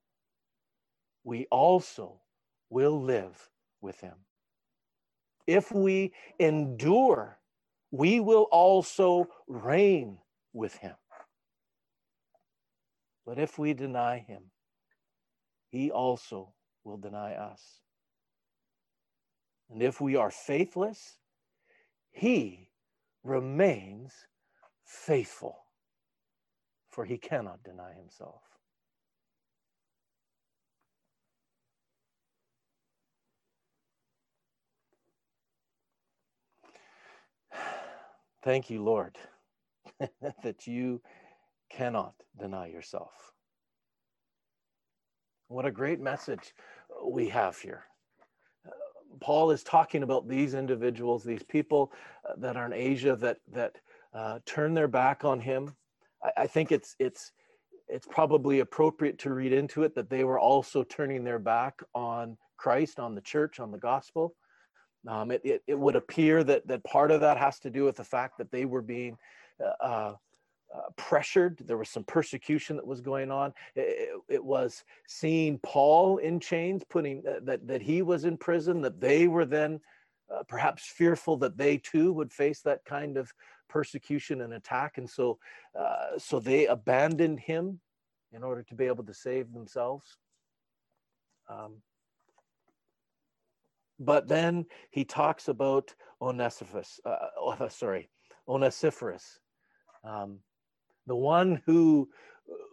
we 1.24 1.46
also 1.52 2.20
will 2.70 3.02
live 3.02 3.50
with 3.82 4.00
him. 4.02 4.16
If 5.48 5.72
we 5.72 6.14
endure, 6.40 7.40
we 7.92 8.20
will 8.20 8.48
also 8.52 9.28
reign 9.48 10.18
with 10.54 10.76
him. 10.76 10.96
But 13.26 13.40
if 13.40 13.60
we 13.60 13.74
deny 13.74 14.20
him, 14.20 14.44
he 15.70 15.92
also 15.92 16.54
will 16.84 16.98
deny 16.98 17.34
us. 17.34 17.80
And 19.70 19.84
if 19.84 20.02
we 20.02 20.16
are 20.16 20.32
faithless, 20.32 21.18
he 22.12 22.70
remains 23.24 24.14
faithful, 24.86 25.58
for 26.90 27.06
he 27.06 27.18
cannot 27.18 27.64
deny 27.64 27.94
himself. 27.94 28.42
Thank 38.44 38.72
you, 38.72 38.84
Lord, 38.84 39.18
that 40.44 40.66
you 40.66 41.02
cannot 41.70 42.16
deny 42.40 42.68
yourself. 42.68 43.29
What 45.50 45.66
a 45.66 45.72
great 45.72 46.00
message 46.00 46.54
we 47.04 47.28
have 47.30 47.58
here. 47.58 47.86
Paul 49.20 49.50
is 49.50 49.64
talking 49.64 50.04
about 50.04 50.28
these 50.28 50.54
individuals, 50.54 51.24
these 51.24 51.42
people 51.42 51.92
uh, 52.24 52.34
that 52.38 52.56
are 52.56 52.68
in 52.68 52.74
Asia 52.74 53.16
that 53.16 53.38
that 53.52 53.76
uh, 54.14 54.40
turn 54.46 54.76
their 54.76 54.88
back 54.88 55.26
on 55.26 55.40
him. 55.40 55.76
I, 56.24 56.44
I, 56.44 56.48
think 56.48 56.72
it's 56.72 56.96
it's 57.00 57.32
it's 57.88 58.06
probably 58.06 58.60
appropriate 58.60 59.18
to 59.20 59.34
read 59.34 59.52
into 59.52 59.82
it 59.82 59.96
that 59.96 60.08
they 60.08 60.24
were 60.24 60.40
also 60.40 60.84
turning 60.84 61.24
their 61.24 61.40
back 61.40 61.82
on 61.96 62.38
Christ, 62.58 63.00
on 63.00 63.16
the 63.16 63.22
church, 63.22 63.60
on 63.60 63.72
the 63.72 63.80
gospel. 63.80 64.36
Um, 65.08 65.32
it, 65.32 65.42
it, 65.44 65.64
it 65.66 65.80
would 65.80 65.96
appear 65.96 66.44
that 66.44 66.68
that 66.68 66.84
part 66.84 67.10
of 67.10 67.22
that 67.22 67.38
has 67.38 67.58
to 67.62 67.72
do 67.72 67.86
with 67.86 67.96
the 67.96 68.04
fact 68.04 68.38
that 68.38 68.52
they 68.52 68.66
were 68.66 68.84
being 68.84 69.18
uh, 69.82 70.14
uh 70.76 70.92
pressured. 70.96 71.62
There 71.66 71.78
was 71.78 71.90
some 71.90 72.04
persecution 72.04 72.76
that 72.76 72.86
was 72.86 73.02
going 73.02 73.32
on. 73.32 73.54
It, 73.76 74.10
it 74.28 74.44
was 74.44 74.84
seeing 75.08 75.60
Paul 75.60 76.18
in 76.18 76.40
chains, 76.40 76.84
putting 76.84 77.24
uh, 77.28 77.40
that 77.44 77.68
that 77.68 77.82
he 77.82 78.02
was 78.02 78.26
in 78.26 78.38
prison. 78.38 78.82
That 78.82 79.02
they 79.02 79.28
were 79.28 79.46
then 79.46 79.80
uh, 80.34 80.44
perhaps 80.48 80.86
fearful 80.86 81.38
that 81.38 81.58
they 81.58 81.78
too 81.78 82.14
would 82.14 82.32
face 82.32 82.62
that 82.62 82.86
kind 82.86 83.18
of 83.18 83.34
persecution 83.68 84.42
and 84.42 84.54
attack, 84.54 84.98
and 84.98 85.10
so 85.10 85.40
uh, 85.78 86.18
so 86.18 86.40
they 86.40 86.68
abandoned 86.68 87.40
him 87.40 87.80
in 88.32 88.44
order 88.44 88.64
to 88.64 88.76
be 88.76 88.86
able 88.86 89.04
to 89.04 89.14
save 89.14 89.52
themselves. 89.54 90.18
Um, 91.50 91.82
but 94.00 94.28
then 94.28 94.66
he 94.92 95.04
talks 95.04 95.48
about 95.48 95.94
Onesiphorus. 96.22 97.00
Uh, 97.04 97.70
sorry, 97.70 98.10
Onesiphorus. 98.48 99.40
Um, 100.04 100.40
the 101.10 101.16
one 101.16 101.62
who 101.66 102.10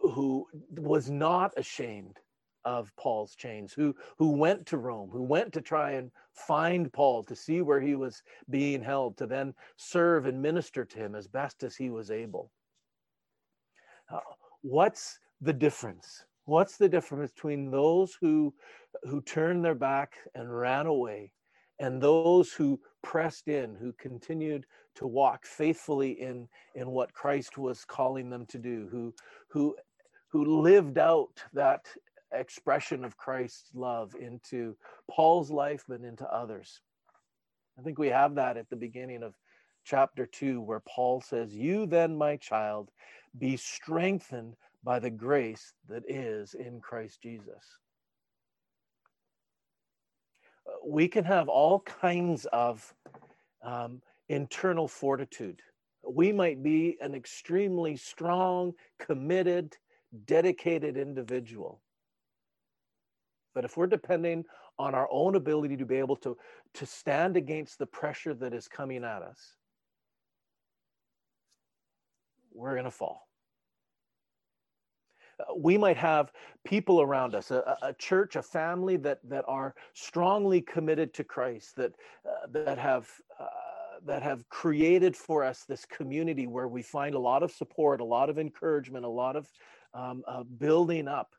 who 0.01 0.45
was 0.71 1.09
not 1.09 1.53
ashamed 1.57 2.17
of 2.65 2.93
Paul's 2.97 3.35
chains, 3.35 3.73
who 3.73 3.95
who 4.17 4.31
went 4.31 4.65
to 4.67 4.77
Rome, 4.77 5.09
who 5.09 5.23
went 5.23 5.53
to 5.53 5.61
try 5.61 5.91
and 5.91 6.11
find 6.33 6.91
Paul 6.91 7.23
to 7.23 7.35
see 7.35 7.61
where 7.61 7.81
he 7.81 7.95
was 7.95 8.21
being 8.49 8.81
held, 8.81 9.17
to 9.17 9.27
then 9.27 9.53
serve 9.77 10.25
and 10.25 10.41
minister 10.41 10.85
to 10.85 10.97
him 10.97 11.15
as 11.15 11.27
best 11.27 11.63
as 11.63 11.75
he 11.75 11.89
was 11.89 12.11
able. 12.11 12.51
Uh, 14.11 14.19
what's 14.61 15.19
the 15.41 15.53
difference? 15.53 16.25
What's 16.45 16.77
the 16.77 16.89
difference 16.89 17.31
between 17.31 17.71
those 17.71 18.17
who 18.19 18.53
who 19.03 19.21
turned 19.21 19.63
their 19.63 19.75
back 19.75 20.15
and 20.35 20.57
ran 20.57 20.87
away 20.87 21.31
and 21.79 22.01
those 22.01 22.51
who 22.51 22.79
pressed 23.03 23.47
in, 23.47 23.75
who 23.75 23.93
continued 23.93 24.65
to 24.97 25.07
walk 25.07 25.45
faithfully 25.45 26.11
in, 26.21 26.47
in 26.75 26.89
what 26.89 27.13
Christ 27.13 27.57
was 27.57 27.85
calling 27.85 28.29
them 28.29 28.45
to 28.47 28.57
do, 28.57 28.87
who, 28.91 29.13
who, 29.49 29.75
who 30.29 30.61
lived 30.61 30.97
out 30.97 31.43
that 31.53 31.85
expression 32.33 33.05
of 33.05 33.17
Christ's 33.17 33.69
love 33.73 34.13
into 34.19 34.75
Paul's 35.09 35.49
life, 35.49 35.85
and 35.89 36.05
into 36.05 36.27
others. 36.31 36.81
I 37.79 37.81
think 37.81 37.97
we 37.97 38.09
have 38.09 38.35
that 38.35 38.57
at 38.57 38.69
the 38.69 38.75
beginning 38.75 39.23
of 39.23 39.35
chapter 39.85 40.25
2, 40.25 40.61
where 40.61 40.81
Paul 40.87 41.21
says, 41.21 41.53
You 41.53 41.85
then, 41.85 42.17
my 42.17 42.35
child, 42.37 42.89
be 43.37 43.55
strengthened 43.55 44.55
by 44.83 44.99
the 44.99 45.09
grace 45.09 45.73
that 45.87 46.03
is 46.07 46.53
in 46.53 46.81
Christ 46.81 47.21
Jesus 47.21 47.77
we 50.85 51.07
can 51.07 51.23
have 51.23 51.47
all 51.47 51.81
kinds 51.81 52.45
of 52.47 52.93
um, 53.63 54.01
internal 54.29 54.87
fortitude. 54.87 55.61
We 56.07 56.31
might 56.31 56.63
be 56.63 56.97
an 57.01 57.15
extremely 57.15 57.97
strong, 57.97 58.73
committed, 58.99 59.75
dedicated 60.25 60.97
individual. 60.97 61.81
But 63.53 63.65
if 63.65 63.75
we're 63.75 63.87
depending 63.87 64.45
on 64.79 64.93
our 64.93 65.07
own 65.11 65.35
ability 65.35 65.77
to 65.77 65.85
be 65.85 65.95
able 65.95 66.15
to, 66.17 66.37
to 66.75 66.85
stand 66.85 67.35
against 67.35 67.79
the 67.79 67.87
pressure 67.87 68.33
that 68.35 68.53
is 68.53 68.67
coming 68.67 69.03
at 69.03 69.23
us, 69.23 69.55
we're 72.53 72.73
going 72.73 72.85
to 72.85 72.91
fall 72.91 73.27
we 75.55 75.77
might 75.77 75.97
have 75.97 76.31
people 76.65 77.01
around 77.01 77.35
us, 77.35 77.51
a, 77.51 77.77
a, 77.81 77.93
church, 77.93 78.35
a 78.35 78.41
family 78.41 78.97
that 78.97 79.19
that 79.29 79.45
are 79.47 79.75
strongly 79.93 80.61
committed 80.61 81.13
to 81.13 81.23
Christ, 81.23 81.75
that 81.75 81.93
uh, 82.25 82.47
that 82.51 82.77
have 82.77 83.07
uh, 83.39 83.45
that 84.05 84.23
have 84.23 84.47
created 84.49 85.15
for 85.15 85.43
us 85.43 85.63
this 85.67 85.85
community 85.85 86.47
where 86.47 86.67
we 86.67 86.81
find 86.81 87.15
a 87.15 87.19
lot 87.19 87.43
of 87.43 87.51
support, 87.51 88.01
a 88.01 88.05
lot 88.05 88.29
of 88.29 88.37
encouragement, 88.37 89.05
a 89.05 89.09
lot 89.09 89.35
of 89.35 89.49
um, 89.93 90.23
uh, 90.27 90.43
building 90.43 91.07
up. 91.07 91.33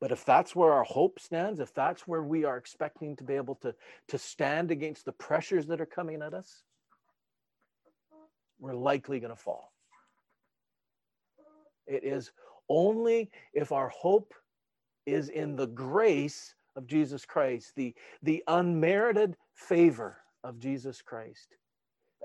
But 0.00 0.12
if 0.12 0.24
that's 0.24 0.56
where 0.56 0.72
our 0.72 0.84
hope 0.84 1.20
stands, 1.20 1.60
if 1.60 1.74
that's 1.74 2.06
where 2.06 2.22
we 2.22 2.44
are 2.44 2.56
expecting 2.56 3.16
to 3.16 3.24
be 3.24 3.34
able 3.34 3.56
to, 3.56 3.74
to 4.08 4.18
stand 4.18 4.70
against 4.70 5.04
the 5.04 5.12
pressures 5.12 5.66
that 5.66 5.80
are 5.80 5.86
coming 5.86 6.22
at 6.22 6.32
us, 6.32 6.62
we're 8.58 8.74
likely 8.74 9.20
going 9.20 9.34
to 9.34 9.40
fall. 9.40 9.72
It 11.86 12.04
is 12.04 12.30
only 12.68 13.30
if 13.52 13.72
our 13.72 13.88
hope 13.88 14.32
is 15.06 15.28
in 15.28 15.56
the 15.56 15.66
grace 15.66 16.54
of 16.76 16.86
Jesus 16.86 17.24
Christ, 17.24 17.72
the, 17.76 17.94
the 18.22 18.42
unmerited 18.46 19.36
favor 19.54 20.18
of 20.44 20.58
Jesus 20.58 21.02
Christ, 21.02 21.56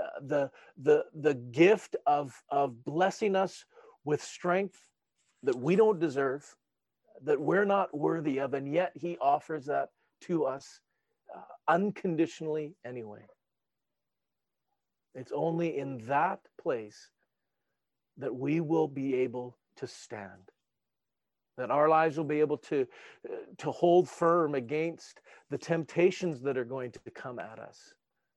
uh, 0.02 0.20
the, 0.22 0.52
the, 0.78 1.06
the 1.14 1.34
gift 1.34 1.96
of, 2.06 2.34
of 2.50 2.84
blessing 2.84 3.36
us 3.36 3.66
with 4.04 4.22
strength 4.22 4.80
that 5.44 5.56
we 5.56 5.76
don't 5.76 6.00
deserve, 6.00 6.56
that 7.24 7.40
we're 7.40 7.66
not 7.66 7.96
worthy 7.96 8.40
of, 8.40 8.54
and 8.54 8.72
yet 8.72 8.92
He 8.96 9.18
offers 9.20 9.66
that 9.66 9.90
to 10.22 10.46
us 10.46 10.80
uh, 11.36 11.42
unconditionally 11.68 12.76
anyway. 12.86 13.26
It's 15.14 15.32
only 15.34 15.78
in 15.78 16.06
that 16.08 16.40
place 16.62 17.10
that 18.18 18.36
we 18.36 18.60
will 18.60 18.88
be 18.88 19.16
able 19.16 19.58
to 19.78 19.88
stand 19.88 20.52
that 21.58 21.72
our 21.72 21.90
lives 21.90 22.18
will 22.18 22.26
be 22.26 22.40
able 22.40 22.58
to 22.58 22.86
uh, 23.30 23.36
to 23.58 23.72
hold 23.72 24.10
firm 24.10 24.56
against 24.56 25.22
the 25.50 25.58
temptations 25.58 26.42
that 26.42 26.58
are 26.58 26.66
going 26.66 26.92
to 26.92 27.00
come 27.14 27.40
at 27.40 27.60
us 27.60 27.94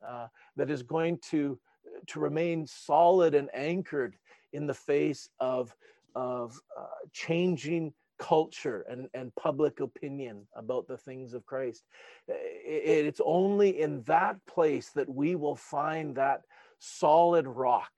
uh, 0.07 0.27
that 0.57 0.71
is 0.71 0.83
going 0.83 1.19
to 1.19 1.59
to 2.07 2.21
remain 2.21 2.67
solid 2.67 3.35
and 3.35 3.49
anchored 3.55 4.17
in 4.53 4.67
the 4.67 4.75
face 4.75 5.29
of 5.41 5.75
of 6.15 6.61
uh, 6.79 6.87
changing 7.13 7.93
culture 8.19 8.85
and, 8.91 9.09
and 9.15 9.35
public 9.37 9.79
opinion 9.79 10.45
about 10.57 10.89
the 10.89 10.97
things 10.97 11.35
of 11.35 11.47
Christ. 11.47 11.85
It, 12.27 13.07
it's 13.07 13.21
only 13.25 13.81
in 13.81 14.03
that 14.03 14.45
place 14.47 14.91
that 14.91 15.09
we 15.09 15.37
will 15.37 15.55
find 15.55 16.17
that 16.17 16.43
solid 16.81 17.47
rock 17.47 17.93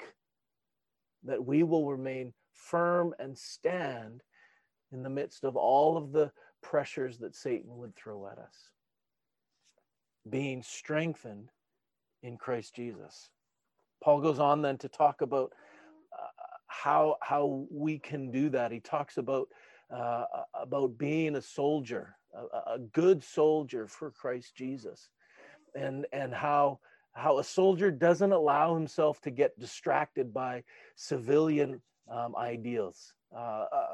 that 1.25 1.45
we 1.45 1.63
will 1.63 1.91
remain 1.91 2.33
firm 2.53 3.15
and 3.19 3.37
stand 3.37 4.23
in 4.93 5.03
the 5.03 5.11
midst 5.11 5.45
of 5.45 5.57
all 5.57 5.97
of 5.97 6.13
the 6.13 6.31
pressures 6.63 7.19
that 7.19 7.35
Satan 7.35 7.77
would 7.77 7.95
throw 7.97 8.27
at 8.27 8.39
us. 8.39 8.71
Being 10.29 10.63
strengthened 10.63 11.51
in 12.23 12.37
Christ 12.37 12.75
Jesus. 12.75 13.31
Paul 14.03 14.21
goes 14.21 14.39
on 14.39 14.63
then 14.63 14.79
to 14.79 14.89
talk 14.89 15.21
about 15.23 15.53
uh, 16.13 16.27
how 16.67 17.17
how 17.23 17.67
we 17.71 17.99
can 17.99 18.31
do 18.31 18.49
that. 18.51 18.73
He 18.73 18.81
talks 18.81 19.17
about 19.17 19.49
uh, 19.95 20.25
about 20.55 20.97
being 20.99 21.37
a 21.37 21.43
soldier, 21.43 22.17
a, 22.35 22.75
a, 22.75 22.79
good 22.93 23.25
soldier 23.25 23.87
for 23.87 24.11
Christ 24.11 24.55
Jesus, 24.55 25.11
and 25.75 26.07
and 26.13 26.33
how 26.33 26.79
how 27.13 27.39
a 27.39 27.45
soldier 27.45 27.91
doesn't 27.91 28.33
allow 28.33 28.75
himself 28.75 29.21
to 29.23 29.31
get 29.31 29.59
distracted 29.59 30.33
by 30.33 30.63
civilian 30.97 31.81
um, 32.11 32.37
ideals, 32.37 33.15
uh, 33.35 33.67
uh, 33.73 33.87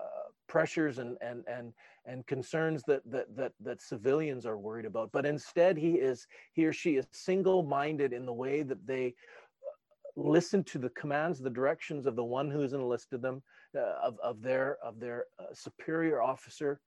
pressures, 0.49 0.99
and 0.99 1.17
and 1.21 1.45
and 1.47 1.73
and 2.05 2.27
concerns 2.27 2.83
that, 2.87 3.03
that 3.11 3.35
that 3.37 3.53
that 3.61 3.83
civilians 3.83 4.47
are 4.47 4.59
worried 4.59 4.87
about. 4.87 5.11
But 5.13 5.27
instead, 5.27 5.77
he 5.77 5.93
is 5.95 6.27
he 6.53 6.65
or 6.67 6.73
she 6.73 6.97
is 6.97 7.07
single-minded 7.13 8.13
in 8.13 8.27
the 8.27 8.33
way 8.33 8.63
that 8.63 8.87
they 8.87 9.15
listen 10.17 10.65
to 10.65 10.79
the 10.79 10.91
commands, 10.91 11.39
the 11.39 11.51
directions 11.51 12.07
of 12.07 12.17
the 12.17 12.25
one 12.25 12.51
who 12.51 12.61
has 12.61 12.73
enlisted 12.73 13.21
them, 13.21 13.43
uh, 13.77 13.99
of, 14.03 14.19
of 14.23 14.43
their 14.43 14.79
of 14.83 14.99
their 14.99 15.27
uh, 15.39 15.45
superior 15.53 16.23
officer, 16.23 16.81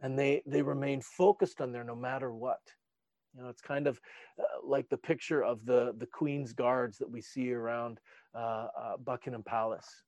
and 0.00 0.18
they 0.18 0.42
they 0.46 0.62
remain 0.62 1.00
focused 1.00 1.60
on 1.60 1.72
there 1.72 1.84
no 1.84 1.96
matter 1.96 2.32
what. 2.32 2.60
You 3.34 3.42
know, 3.42 3.48
it's 3.48 3.60
kind 3.60 3.86
of 3.86 4.00
uh, 4.38 4.44
like 4.64 4.88
the 4.88 4.96
picture 4.96 5.42
of 5.44 5.64
the 5.64 5.94
the 5.98 6.06
Queen's 6.06 6.52
guards 6.52 6.98
that 6.98 7.10
we 7.10 7.20
see 7.20 7.52
around 7.52 8.00
uh, 8.34 8.68
uh, 8.78 8.96
Buckingham 8.98 9.42
Palace. 9.42 10.04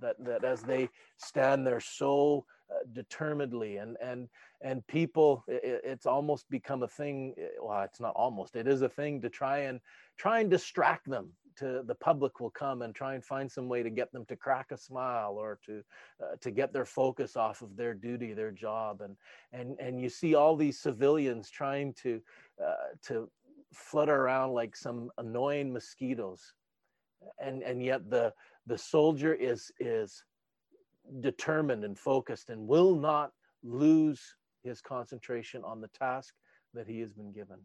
That 0.00 0.16
that 0.24 0.44
as 0.44 0.62
they 0.62 0.88
stand 1.16 1.66
there 1.66 1.80
so 1.80 2.44
uh, 2.70 2.78
determinedly 2.92 3.76
and 3.76 3.96
and 4.02 4.28
and 4.62 4.86
people 4.86 5.44
it, 5.46 5.80
it's 5.84 6.06
almost 6.06 6.48
become 6.50 6.82
a 6.82 6.88
thing 6.88 7.34
well 7.62 7.82
it's 7.82 8.00
not 8.00 8.12
almost 8.16 8.56
it 8.56 8.66
is 8.66 8.82
a 8.82 8.88
thing 8.88 9.20
to 9.20 9.28
try 9.28 9.58
and 9.58 9.80
try 10.18 10.40
and 10.40 10.50
distract 10.50 11.08
them 11.08 11.32
to 11.56 11.82
the 11.86 11.94
public 11.94 12.38
will 12.40 12.50
come 12.50 12.82
and 12.82 12.94
try 12.94 13.14
and 13.14 13.24
find 13.24 13.50
some 13.50 13.68
way 13.68 13.82
to 13.82 13.90
get 13.90 14.12
them 14.12 14.24
to 14.26 14.36
crack 14.36 14.70
a 14.70 14.76
smile 14.76 15.32
or 15.32 15.58
to 15.66 15.82
uh, 16.22 16.36
to 16.40 16.50
get 16.50 16.72
their 16.72 16.84
focus 16.84 17.36
off 17.36 17.62
of 17.62 17.76
their 17.76 17.94
duty 17.94 18.32
their 18.32 18.52
job. 18.52 19.00
And 19.00 19.16
and 19.52 19.78
and 19.80 20.00
you 20.00 20.08
see 20.08 20.34
all 20.34 20.56
these 20.56 20.78
civilians 20.78 21.50
trying 21.50 21.94
to 22.02 22.20
uh, 22.64 22.94
to 23.06 23.30
flutter 23.72 24.14
around 24.14 24.52
like 24.52 24.76
some 24.76 25.10
annoying 25.18 25.72
mosquitoes. 25.72 26.54
And 27.38 27.62
and 27.62 27.82
yet 27.82 28.08
the 28.10 28.32
the 28.66 28.78
soldier 28.78 29.34
is 29.34 29.70
is 29.78 30.24
determined 31.20 31.84
and 31.84 31.98
focused 31.98 32.50
and 32.50 32.66
will 32.66 32.96
not 32.96 33.32
lose 33.62 34.34
his 34.64 34.80
concentration 34.80 35.62
on 35.64 35.80
the 35.80 35.88
task 35.88 36.34
that 36.74 36.86
he 36.86 37.00
has 37.00 37.12
been 37.12 37.32
given. 37.32 37.58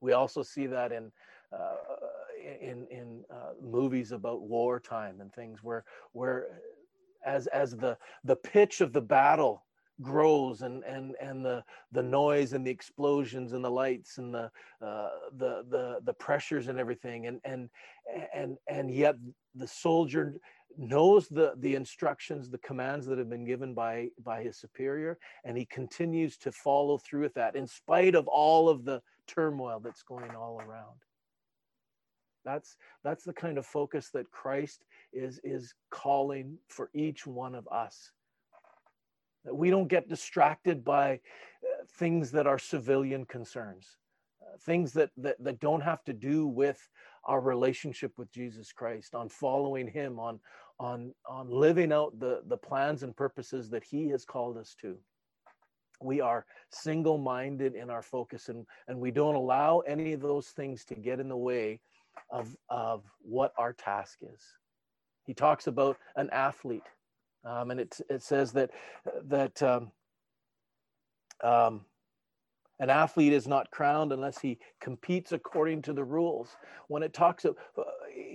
We 0.00 0.12
also 0.12 0.42
see 0.42 0.66
that 0.66 0.92
in 0.92 1.10
uh, 1.52 1.76
in 2.60 2.86
in 2.90 3.24
uh, 3.30 3.52
movies 3.62 4.12
about 4.12 4.42
wartime 4.42 5.20
and 5.20 5.32
things 5.32 5.62
where 5.62 5.84
where 6.12 6.60
as 7.24 7.46
as 7.48 7.76
the 7.76 7.96
the 8.24 8.36
pitch 8.36 8.80
of 8.80 8.92
the 8.92 9.00
battle 9.00 9.64
grows 10.00 10.62
and 10.62 10.82
and 10.84 11.14
and 11.20 11.44
the 11.44 11.62
the 11.92 12.02
noise 12.02 12.52
and 12.52 12.66
the 12.66 12.70
explosions 12.70 13.52
and 13.52 13.64
the 13.64 13.70
lights 13.70 14.18
and 14.18 14.34
the 14.34 14.50
uh, 14.84 15.10
the 15.36 15.64
the 15.70 16.00
the 16.04 16.14
pressures 16.14 16.68
and 16.68 16.78
everything 16.78 17.26
and 17.26 17.40
and 17.44 17.70
and 18.34 18.56
and 18.68 18.90
yet 18.90 19.16
the 19.54 19.66
soldier 19.66 20.34
knows 20.78 21.28
the 21.28 21.52
the 21.58 21.74
instructions 21.74 22.48
the 22.48 22.58
commands 22.58 23.06
that 23.06 23.18
have 23.18 23.28
been 23.28 23.44
given 23.44 23.74
by 23.74 24.08
by 24.24 24.42
his 24.42 24.56
superior 24.56 25.18
and 25.44 25.56
he 25.56 25.66
continues 25.66 26.38
to 26.38 26.50
follow 26.50 26.96
through 26.98 27.22
with 27.22 27.34
that 27.34 27.56
in 27.56 27.66
spite 27.66 28.14
of 28.14 28.26
all 28.26 28.68
of 28.68 28.84
the 28.84 29.02
turmoil 29.26 29.80
that's 29.80 30.02
going 30.02 30.34
all 30.34 30.60
around. 30.60 30.98
That's 32.44 32.76
that's 33.04 33.24
the 33.24 33.32
kind 33.32 33.56
of 33.56 33.66
focus 33.66 34.10
that 34.14 34.30
christ 34.30 34.84
is 35.12 35.40
is 35.44 35.74
calling 35.90 36.58
for 36.68 36.90
each 36.92 37.26
one 37.26 37.54
of 37.54 37.68
us. 37.68 38.10
That 39.44 39.54
we 39.54 39.70
don't 39.70 39.88
get 39.88 40.08
distracted 40.08 40.84
by 40.84 41.14
uh, 41.14 41.84
things 41.98 42.32
that 42.32 42.46
are 42.46 42.58
civilian 42.58 43.24
concerns, 43.26 43.96
things 44.60 44.92
that, 44.92 45.10
that, 45.16 45.36
that 45.42 45.60
don't 45.60 45.82
have 45.82 46.04
to 46.04 46.12
do 46.12 46.46
with 46.46 46.78
our 47.24 47.40
relationship 47.40 48.12
with 48.16 48.30
Jesus 48.32 48.72
Christ, 48.72 49.14
on 49.14 49.28
following 49.28 49.86
Him, 49.86 50.18
on, 50.18 50.40
on, 50.80 51.14
on 51.28 51.48
living 51.50 51.92
out 51.92 52.18
the, 52.18 52.42
the 52.46 52.56
plans 52.56 53.02
and 53.02 53.16
purposes 53.16 53.70
that 53.70 53.84
He 53.84 54.08
has 54.08 54.24
called 54.24 54.56
us 54.56 54.74
to. 54.80 54.96
We 56.00 56.20
are 56.20 56.44
single 56.70 57.18
minded 57.18 57.74
in 57.74 57.90
our 57.90 58.02
focus, 58.02 58.48
and, 58.48 58.66
and 58.88 58.98
we 58.98 59.12
don't 59.12 59.36
allow 59.36 59.80
any 59.80 60.12
of 60.12 60.20
those 60.20 60.48
things 60.48 60.84
to 60.86 60.94
get 60.94 61.20
in 61.20 61.28
the 61.28 61.36
way 61.36 61.80
of, 62.30 62.56
of 62.68 63.04
what 63.20 63.52
our 63.56 63.72
task 63.72 64.18
is. 64.22 64.42
He 65.24 65.34
talks 65.34 65.68
about 65.68 65.96
an 66.16 66.28
athlete 66.30 66.82
um, 67.44 67.70
and 67.70 67.80
it, 67.80 67.98
it 68.08 68.22
says 68.22 68.52
that, 68.52 68.70
that 69.24 69.62
um, 69.62 69.90
um, 71.42 71.82
an 72.82 72.90
athlete 72.90 73.32
is 73.32 73.46
not 73.46 73.70
crowned 73.70 74.12
unless 74.12 74.40
he 74.40 74.58
competes 74.80 75.30
according 75.30 75.82
to 75.82 75.92
the 75.92 76.02
rules. 76.02 76.56
When 76.88 77.04
it 77.04 77.14
talks 77.14 77.44
of, 77.44 77.56
uh, 77.78 77.82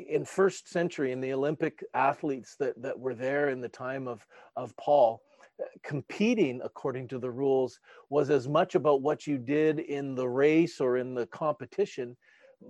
in 0.07 0.23
first 0.23 0.69
century, 0.69 1.11
in 1.11 1.19
the 1.19 1.33
Olympic 1.33 1.83
athletes 1.93 2.55
that, 2.61 2.81
that 2.81 2.97
were 2.97 3.13
there 3.13 3.49
in 3.49 3.59
the 3.59 3.67
time 3.67 4.07
of, 4.07 4.25
of 4.55 4.73
Paul, 4.77 5.21
uh, 5.61 5.65
competing 5.83 6.61
according 6.63 7.09
to 7.09 7.19
the 7.19 7.29
rules 7.29 7.81
was 8.09 8.29
as 8.29 8.47
much 8.47 8.75
about 8.75 9.01
what 9.01 9.27
you 9.27 9.37
did 9.37 9.79
in 9.79 10.15
the 10.15 10.29
race 10.29 10.79
or 10.79 10.95
in 10.95 11.13
the 11.13 11.27
competition 11.27 12.15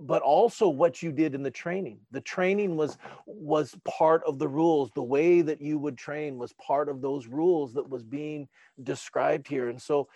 but 0.02 0.20
also 0.20 0.68
what 0.68 1.02
you 1.02 1.10
did 1.10 1.34
in 1.34 1.42
the 1.42 1.50
training. 1.50 1.98
The 2.10 2.20
training 2.20 2.76
was 2.76 2.98
was 3.26 3.74
part 3.86 4.22
of 4.24 4.38
the 4.38 4.46
rules. 4.46 4.90
The 4.94 5.02
way 5.02 5.40
that 5.40 5.62
you 5.62 5.78
would 5.78 5.96
train 5.96 6.36
was 6.36 6.52
part 6.54 6.90
of 6.90 7.00
those 7.00 7.26
rules 7.26 7.72
that 7.72 7.88
was 7.88 8.02
being 8.02 8.48
described 8.82 9.48
here. 9.48 9.70
And 9.70 9.80
so 9.80 10.08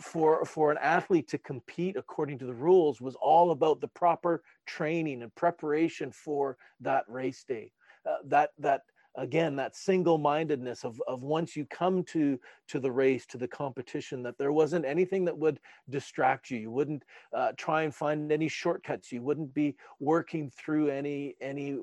for 0.00 0.44
for 0.44 0.70
an 0.70 0.78
athlete 0.80 1.28
to 1.28 1.38
compete 1.38 1.96
according 1.96 2.38
to 2.38 2.46
the 2.46 2.54
rules 2.54 3.00
was 3.00 3.16
all 3.16 3.50
about 3.50 3.80
the 3.80 3.88
proper 3.88 4.42
training 4.66 5.22
and 5.22 5.34
preparation 5.34 6.10
for 6.10 6.56
that 6.80 7.04
race 7.08 7.44
day. 7.46 7.70
Uh, 8.08 8.16
that 8.26 8.50
that 8.58 8.82
again 9.16 9.54
that 9.56 9.76
single-mindedness 9.76 10.84
of, 10.84 11.00
of 11.06 11.22
once 11.22 11.56
you 11.56 11.64
come 11.66 12.02
to 12.02 12.38
to 12.66 12.80
the 12.80 12.90
race 12.90 13.26
to 13.26 13.38
the 13.38 13.46
competition 13.48 14.22
that 14.22 14.36
there 14.38 14.52
wasn't 14.52 14.84
anything 14.84 15.24
that 15.24 15.38
would 15.38 15.60
distract 15.88 16.50
you. 16.50 16.58
You 16.58 16.70
wouldn't 16.70 17.04
uh, 17.32 17.52
try 17.56 17.82
and 17.82 17.94
find 17.94 18.32
any 18.32 18.48
shortcuts. 18.48 19.12
You 19.12 19.22
wouldn't 19.22 19.54
be 19.54 19.76
working 20.00 20.50
through 20.50 20.88
any 20.88 21.36
any 21.40 21.78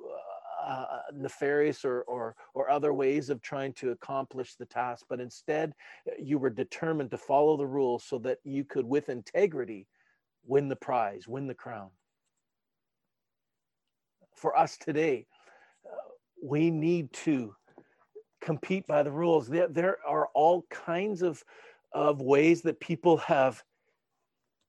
uh, 0.65 1.01
nefarious 1.13 1.83
or, 1.83 2.01
or 2.03 2.35
or 2.53 2.69
other 2.69 2.93
ways 2.93 3.29
of 3.29 3.41
trying 3.41 3.73
to 3.73 3.91
accomplish 3.91 4.55
the 4.55 4.65
task 4.65 5.05
but 5.09 5.19
instead 5.19 5.73
uh, 6.07 6.13
you 6.19 6.37
were 6.37 6.49
determined 6.49 7.11
to 7.11 7.17
follow 7.17 7.57
the 7.57 7.65
rules 7.65 8.03
so 8.03 8.17
that 8.17 8.39
you 8.43 8.63
could 8.63 8.85
with 8.85 9.09
integrity 9.09 9.87
win 10.45 10.69
the 10.69 10.75
prize 10.75 11.27
win 11.27 11.47
the 11.47 11.53
crown 11.53 11.89
for 14.35 14.57
us 14.57 14.77
today 14.77 15.25
we 16.41 16.71
need 16.71 17.13
to 17.13 17.55
compete 18.41 18.87
by 18.87 19.03
the 19.03 19.11
rules. 19.11 19.47
There, 19.47 19.67
there 19.67 19.97
are 20.05 20.29
all 20.33 20.65
kinds 20.69 21.21
of, 21.21 21.43
of 21.93 22.21
ways 22.21 22.63
that 22.63 22.79
people 22.79 23.17
have 23.17 23.63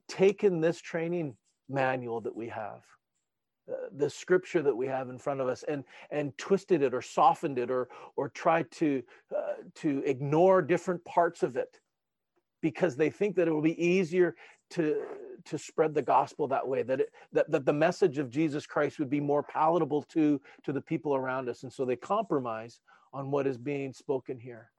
taken 0.09 0.61
this 0.61 0.81
training 0.81 1.37
manual 1.69 2.21
that 2.21 2.37
we 2.37 2.49
have, 2.49 2.83
uh, 2.83 3.02
the 3.97 4.11
scripture 4.11 4.63
that 4.63 4.75
we 4.75 4.87
have 4.87 5.09
in 5.09 5.19
front 5.19 5.41
of 5.41 5.49
us, 5.49 5.63
and 5.65 5.85
and 6.11 6.37
twisted 6.39 6.83
it 6.83 6.95
or 6.95 7.03
softened 7.03 7.59
it 7.59 7.71
or 7.71 7.89
or 8.17 8.29
tried 8.29 8.71
to 8.73 9.03
uh, 9.37 9.55
to 9.77 10.03
ignore 10.05 10.63
different 10.63 11.05
parts 11.05 11.43
of 11.43 11.57
it 11.57 11.81
because 12.61 12.97
they 12.97 13.11
think 13.11 13.37
that 13.37 13.49
it 13.49 13.51
will 13.51 13.63
be 13.63 13.85
easier 13.85 14.35
to 14.71 15.03
to 15.45 15.59
spread 15.59 15.93
the 15.93 16.03
gospel 16.03 16.47
that 16.49 16.67
way 16.67 16.83
that, 16.83 17.01
it, 17.01 17.13
that 17.33 17.51
that 17.51 17.67
the 17.67 17.73
message 17.73 18.19
of 18.19 18.31
jesus 18.31 18.67
christ 18.67 18.99
would 18.99 19.11
be 19.11 19.21
more 19.21 19.43
palatable 19.43 20.03
to 20.03 20.41
to 20.65 20.73
the 20.73 20.81
people 20.81 21.15
around 21.15 21.49
us. 21.49 21.63
And 21.63 21.73
so 21.73 21.85
they 21.85 21.97
compromise 21.97 22.81
on 23.13 23.31
what 23.31 23.47
is 23.47 23.59
being 23.59 23.93
spoken 23.93 24.39
here. 24.39 24.71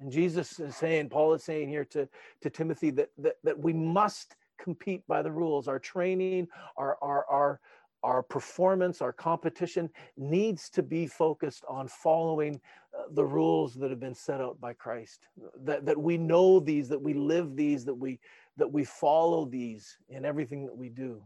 And 0.00 0.10
jesus 0.12 0.60
is 0.60 0.76
saying 0.76 1.08
paul 1.08 1.32
is 1.34 1.44
saying 1.44 1.68
here 1.68 1.84
to 1.86 2.08
to 2.42 2.50
timothy 2.50 2.90
that 2.90 3.10
that, 3.18 3.36
that 3.44 3.58
we 3.58 3.72
must 3.72 4.36
compete 4.58 5.02
by 5.06 5.22
the 5.22 5.32
rules 5.32 5.68
our 5.68 5.78
training 5.78 6.46
our 6.76 6.96
our 7.02 7.24
our 7.26 7.60
our 8.04 8.22
performance, 8.22 9.00
our 9.00 9.12
competition 9.12 9.88
needs 10.18 10.68
to 10.68 10.82
be 10.82 11.06
focused 11.06 11.64
on 11.66 11.88
following 11.88 12.60
uh, 12.96 13.04
the 13.12 13.24
rules 13.24 13.74
that 13.74 13.90
have 13.90 13.98
been 13.98 14.14
set 14.14 14.42
out 14.42 14.60
by 14.60 14.74
Christ. 14.74 15.26
That, 15.64 15.86
that 15.86 15.98
we 15.98 16.18
know 16.18 16.60
these, 16.60 16.88
that 16.90 17.00
we 17.00 17.14
live 17.14 17.56
these, 17.56 17.84
that 17.86 17.94
we 17.94 18.20
that 18.56 18.70
we 18.70 18.84
follow 18.84 19.46
these 19.46 19.96
in 20.08 20.24
everything 20.24 20.64
that 20.66 20.76
we 20.76 20.88
do 20.88 21.20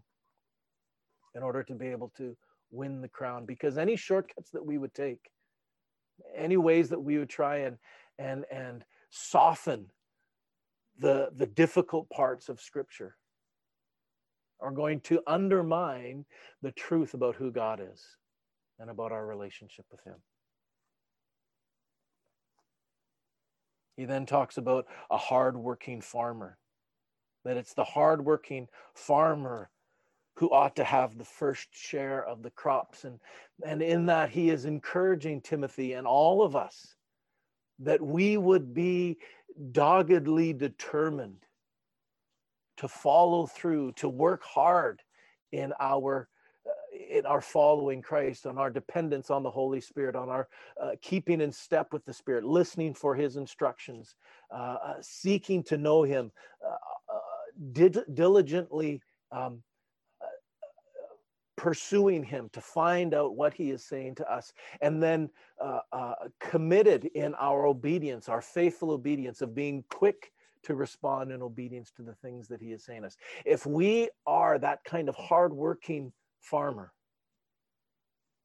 in 1.35 1.43
order 1.43 1.63
to 1.63 1.75
be 1.75 1.89
able 1.89 2.11
to 2.17 2.35
win 2.71 3.03
the 3.03 3.09
crown 3.09 3.45
because 3.45 3.77
any 3.77 3.97
shortcuts 3.97 4.51
that 4.51 4.65
we 4.65 4.79
would 4.79 4.95
take 4.95 5.31
any 6.35 6.57
ways 6.57 6.89
that 6.89 7.01
we 7.01 7.19
would 7.19 7.29
try 7.29 7.59
and 7.59 7.77
and 8.19 8.47
and 8.51 8.83
soften 9.11 9.91
the 10.99 11.31
the 11.37 11.47
difficult 11.47 12.09
parts 12.11 12.49
of 12.49 12.61
scripture 12.61 13.17
are 14.61 14.73
going 14.73 15.01
to 15.01 15.23
undermine 15.27 16.25
the 16.63 16.73
truth 16.73 17.15
about 17.15 17.37
who 17.37 17.53
God 17.53 17.81
is 17.81 18.05
and 18.79 18.91
about 18.91 19.13
our 19.13 19.27
relationship 19.27 19.87
with 19.91 20.03
him 20.05 20.17
he 23.97 24.05
then 24.05 24.27
talks 24.27 24.57
about 24.57 24.87
a 25.11 25.19
hardworking 25.19 26.01
farmer 26.01 26.59
that 27.45 27.57
it's 27.57 27.75
the 27.75 27.85
hardworking 27.85 28.69
farmer 28.95 29.71
who 30.37 30.51
ought 30.51 30.77
to 30.77 30.85
have 30.85 31.19
the 31.19 31.25
first 31.25 31.69
share 31.73 32.25
of 32.25 32.43
the 32.43 32.51
crops. 32.51 33.05
And, 33.05 33.19
and 33.65 33.83
in 33.83 34.07
that, 34.07 34.31
he 34.31 34.51
is 34.51 34.67
encouraging 34.67 35.41
Timothy 35.41 35.95
and 35.95 36.07
all 36.07 36.43
of 36.43 36.55
us 36.55 36.95
that 37.81 38.01
we 38.01 38.37
would 38.37 38.75
be 38.75 39.19
doggedly 39.73 40.53
determined 40.53 41.45
to 42.79 42.89
follow 42.89 43.47
through, 43.47 43.93
to 43.93 44.09
work 44.09 44.43
hard 44.45 45.03
in 45.53 45.73
our 45.81 46.29
in 47.11 47.25
our 47.27 47.41
following 47.41 48.03
Christ, 48.03 48.47
on 48.47 48.59
our 48.59 48.71
dependence 48.71 49.31
on 49.31 49.43
the 49.43 49.51
Holy 49.51 49.81
Spirit, 49.81 50.17
on 50.17 50.29
our 50.29 50.49
uh, 50.83 50.93
keeping 51.01 51.41
in 51.41 51.53
step 51.53 51.93
with 51.93 52.05
the 52.05 52.13
Spirit, 52.13 52.45
listening 52.45 52.95
for 52.95 53.15
His 53.15 53.37
instructions, 53.37 54.17
uh, 54.51 54.77
uh 54.83 54.95
seeking 55.01 55.63
to 55.65 55.77
know 55.77 56.03
Him, 56.03 56.31
uh, 56.65 56.71
uh, 56.71 57.19
did, 57.73 57.99
diligently 58.15 59.01
um, 59.33 59.63
pursuing 61.59 62.25
Him 62.25 62.49
to 62.55 62.61
find 62.63 63.13
out 63.13 63.37
what 63.37 63.53
He 63.53 63.71
is 63.71 63.85
saying 63.85 64.15
to 64.15 64.33
us, 64.33 64.55
and 64.81 65.03
then 65.03 65.29
uh, 65.63 65.81
uh, 65.93 66.15
committed 66.41 67.05
in 67.15 67.35
our 67.35 67.67
obedience, 67.67 68.31
our 68.31 68.41
faithful 68.41 68.93
obedience 68.93 69.43
of 69.43 69.55
being 69.55 69.85
quick 69.91 70.33
to 70.63 70.75
respond 70.75 71.33
in 71.33 71.43
obedience 71.43 71.91
to 71.93 72.03
the 72.03 72.15
things 72.15 72.49
that 72.49 72.61
he 72.61 72.73
is 72.73 72.85
saying 72.85 73.05
us. 73.05 73.17
If 73.45 73.67
we 73.67 74.09
are 74.27 74.59
that 74.59 74.85
kind 74.85 75.09
of 75.09 75.17
hardworking 75.17 76.13
farmer, 76.41 76.93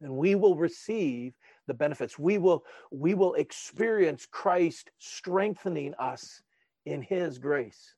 then 0.02 0.16
we 0.16 0.36
will 0.36 0.56
receive 0.56 1.34
the 1.68 1.74
benefits. 1.74 2.20
We 2.20 2.38
will, 2.38 2.66
we 2.92 3.14
will 3.14 3.36
experience 3.36 4.28
Christ 4.30 4.92
strengthening 5.00 5.94
us 5.96 6.42
in 6.86 7.02
his 7.02 7.38
grace. 7.38 7.96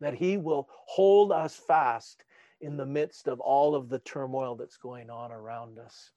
That 0.00 0.14
he 0.14 0.36
will 0.36 0.68
hold 0.86 1.32
us 1.32 1.56
fast 1.56 2.24
in 2.60 2.76
the 2.76 2.86
midst 2.86 3.28
of 3.28 3.40
all 3.40 3.74
of 3.74 3.88
the 3.88 3.98
turmoil 4.00 4.54
that's 4.56 4.76
going 4.76 5.10
on 5.10 5.32
around 5.32 5.78
us. 5.78 6.10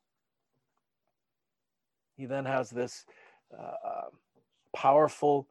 He 2.17 2.25
then 2.25 2.45
has 2.45 2.69
this 2.69 3.05
uh, 3.57 4.09
powerful 4.75 5.47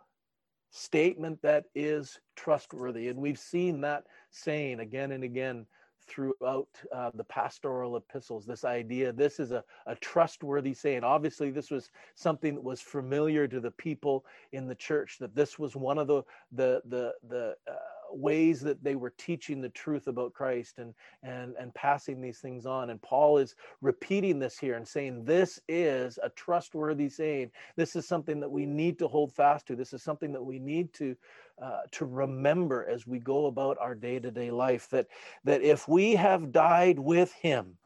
statement 0.71 1.41
that 1.43 1.65
is 1.75 2.21
trustworthy. 2.37 3.09
And 3.09 3.19
we've 3.19 3.39
seen 3.39 3.81
that 3.83 4.05
saying 4.31 4.81
again 4.81 5.13
and 5.13 5.25
again 5.25 5.67
throughout 6.07 6.69
uh, 6.95 7.11
the 7.15 7.25
pastoral 7.25 7.97
epistles 7.97 8.45
this 8.45 8.65
idea 8.65 9.13
this 9.13 9.39
is 9.39 9.53
a, 9.53 9.63
a 9.87 9.95
trustworthy 9.97 10.75
saying 10.75 11.05
obviously 11.05 11.51
this 11.51 11.71
was 11.71 11.91
something 12.17 12.55
that 12.55 12.65
was 12.65 12.81
familiar 12.81 13.47
to 13.47 13.61
the 13.61 13.71
people 13.73 14.25
in 14.53 14.67
the 14.67 14.75
church 14.75 15.19
that 15.21 15.35
this 15.35 15.59
was 15.59 15.77
one 15.77 15.99
of 15.99 16.09
the 16.09 16.23
the 16.53 16.81
the 16.87 17.13
the 17.29 17.55
uh, 17.71 17.75
ways 18.13 18.61
that 18.61 18.83
they 18.83 18.97
were 18.97 19.13
teaching 19.17 19.61
the 19.61 19.69
truth 19.69 20.07
about 20.07 20.33
Christ 20.33 20.79
and 20.79 20.95
and 21.23 21.55
and 21.59 21.75
passing 21.75 22.21
these 22.21 22.39
things 22.39 22.67
on. 22.67 22.91
And 22.91 23.01
Paul 23.03 23.39
is 23.39 23.55
repeating 23.81 24.39
this 24.39 24.59
here 24.59 24.75
and 24.77 24.87
saying 24.87 25.25
this 25.25 25.61
is 25.69 26.19
a 26.23 26.31
trustworthy 26.31 27.09
saying. 27.09 27.51
This 27.77 27.97
is 27.97 28.07
something 28.07 28.41
that 28.41 28.51
we 28.51 28.67
need 28.67 28.99
to 28.99 29.09
hold 29.09 29.33
fast 29.33 29.67
to. 29.67 29.77
This 29.77 29.93
is 29.93 30.03
something 30.03 30.33
that 30.33 30.45
we 30.45 30.59
need 30.59 30.93
to 30.95 31.17
uh, 31.61 31.81
to 31.93 32.05
remember 32.05 32.87
as 32.89 33.07
we 33.07 33.19
go 33.19 33.47
about 33.47 33.77
our 33.81 33.95
day-to-day 33.95 34.51
life. 34.51 34.89
That 34.91 35.07
that 35.45 35.63
if 35.63 35.89
we 35.89 36.15
have 36.15 36.53
died 36.53 36.99
with 36.99 37.33
Him, 37.35 37.77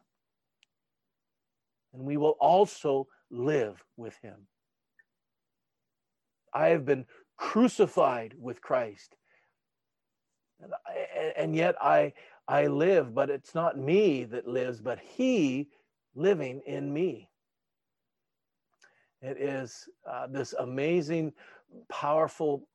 and 1.93 2.03
we 2.05 2.17
will 2.17 2.37
also 2.41 3.09
live 3.31 3.85
with 3.97 4.17
Him. 4.23 4.47
I 6.53 6.69
have 6.69 6.85
been 6.85 7.05
crucified 7.37 8.35
with 8.39 8.61
Christ 8.61 9.17
and 11.37 11.55
yet 11.55 11.77
I 11.81 12.13
I 12.47 12.67
live, 12.67 13.15
but 13.15 13.31
it's 13.31 13.55
not 13.55 13.79
me 13.79 14.25
that 14.25 14.47
lives, 14.47 14.81
but 14.81 14.99
He 14.99 15.69
living 16.15 16.61
in 16.67 16.93
me. 16.93 17.31
It 19.23 19.39
is 19.39 19.89
uh, 20.09 20.27
this 20.27 20.53
amazing, 20.53 21.33
powerful 21.89 22.69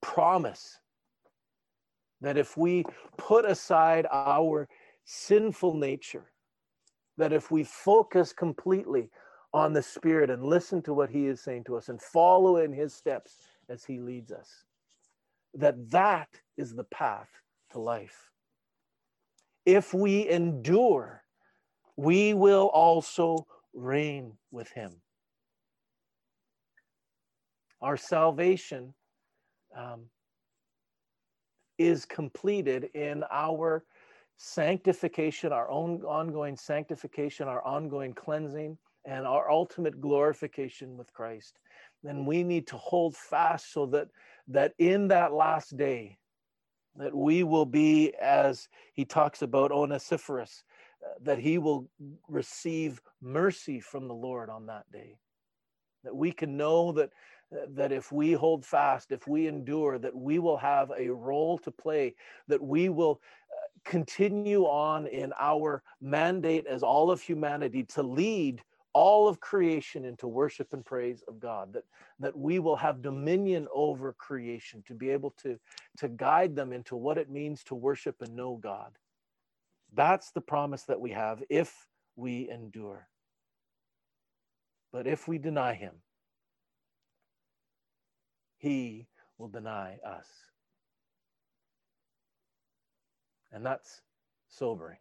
promise 0.00 0.78
that 2.22 2.38
if 2.38 2.56
we 2.56 2.84
put 3.18 3.44
aside 3.44 4.06
our 4.10 4.68
sinful 5.04 5.74
nature, 5.74 6.30
that 7.18 7.32
if 7.32 7.50
we 7.50 7.64
focus 7.64 8.32
completely 8.32 9.10
on 9.52 9.74
the 9.74 9.82
Spirit 9.82 10.30
and 10.30 10.42
listen 10.42 10.80
to 10.82 10.94
what 10.94 11.10
He 11.10 11.26
is 11.26 11.42
saying 11.42 11.64
to 11.64 11.76
us 11.76 11.90
and 11.90 12.00
follow 12.00 12.56
in 12.56 12.72
His 12.72 12.94
steps 12.94 13.36
as 13.68 13.84
He 13.84 13.98
leads 13.98 14.32
us, 14.32 14.64
that 15.54 15.90
that 15.90 16.28
is 16.56 16.74
the 16.74 16.84
path 16.84 17.28
to 17.72 17.80
life. 17.80 18.30
If 19.64 19.94
we 19.94 20.28
endure, 20.28 21.22
we 21.96 22.34
will 22.34 22.66
also 22.72 23.46
reign 23.72 24.32
with 24.50 24.70
him. 24.70 25.00
Our 27.80 27.96
salvation 27.96 28.94
um, 29.76 30.04
is 31.78 32.04
completed 32.04 32.90
in 32.94 33.24
our 33.30 33.84
sanctification, 34.36 35.52
our 35.52 35.70
own 35.70 36.02
ongoing 36.02 36.56
sanctification, 36.56 37.48
our 37.48 37.64
ongoing 37.64 38.14
cleansing, 38.14 38.78
and 39.04 39.26
our 39.26 39.50
ultimate 39.50 40.00
glorification 40.00 40.96
with 40.96 41.12
Christ. 41.12 41.58
Then 42.02 42.24
we 42.24 42.42
need 42.42 42.66
to 42.68 42.76
hold 42.76 43.16
fast 43.16 43.72
so 43.72 43.86
that 43.86 44.08
that 44.48 44.74
in 44.78 45.08
that 45.08 45.32
last 45.32 45.76
day, 45.76 46.18
that 46.96 47.14
we 47.14 47.42
will 47.42 47.66
be, 47.66 48.12
as 48.20 48.68
he 48.94 49.04
talks 49.04 49.42
about 49.42 49.72
Onesiphorus, 49.72 50.62
uh, 51.04 51.14
that 51.22 51.38
he 51.38 51.58
will 51.58 51.88
receive 52.28 53.00
mercy 53.20 53.80
from 53.80 54.08
the 54.08 54.14
Lord 54.14 54.50
on 54.50 54.66
that 54.66 54.90
day. 54.92 55.16
That 56.04 56.14
we 56.14 56.32
can 56.32 56.56
know 56.56 56.92
that, 56.92 57.10
that 57.70 57.92
if 57.92 58.12
we 58.12 58.32
hold 58.32 58.64
fast, 58.64 59.12
if 59.12 59.26
we 59.26 59.46
endure, 59.46 59.98
that 59.98 60.14
we 60.14 60.38
will 60.38 60.56
have 60.56 60.92
a 60.96 61.08
role 61.08 61.58
to 61.58 61.70
play, 61.70 62.14
that 62.48 62.62
we 62.62 62.88
will 62.88 63.20
uh, 63.50 63.90
continue 63.90 64.64
on 64.64 65.06
in 65.06 65.32
our 65.38 65.82
mandate 66.00 66.66
as 66.66 66.82
all 66.82 67.10
of 67.10 67.22
humanity 67.22 67.84
to 67.84 68.02
lead 68.02 68.62
all 68.94 69.28
of 69.28 69.40
creation 69.40 70.04
into 70.04 70.28
worship 70.28 70.72
and 70.72 70.84
praise 70.84 71.22
of 71.28 71.40
God, 71.40 71.72
that, 71.72 71.84
that 72.20 72.36
we 72.36 72.58
will 72.58 72.76
have 72.76 73.02
dominion 73.02 73.66
over 73.74 74.12
creation 74.12 74.82
to 74.86 74.94
be 74.94 75.10
able 75.10 75.30
to, 75.42 75.58
to 75.98 76.08
guide 76.08 76.54
them 76.54 76.72
into 76.72 76.96
what 76.96 77.18
it 77.18 77.30
means 77.30 77.62
to 77.64 77.74
worship 77.74 78.16
and 78.20 78.36
know 78.36 78.56
God. 78.56 78.92
That's 79.94 80.30
the 80.30 80.40
promise 80.40 80.84
that 80.84 81.00
we 81.00 81.10
have 81.10 81.42
if 81.48 81.86
we 82.16 82.48
endure. 82.50 83.08
But 84.92 85.06
if 85.06 85.26
we 85.26 85.38
deny 85.38 85.74
him, 85.74 85.94
he 88.58 89.08
will 89.38 89.48
deny 89.48 89.98
us. 90.06 90.26
And 93.52 93.64
that's 93.64 94.02
sobering. 94.48 94.98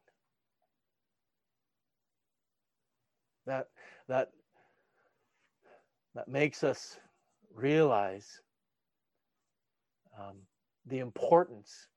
That 3.45 3.67
that 4.07 4.29
that 6.13 6.27
makes 6.27 6.63
us 6.63 6.99
realize 7.53 8.41
um, 10.19 10.37
the 10.85 10.99
importance 10.99 11.87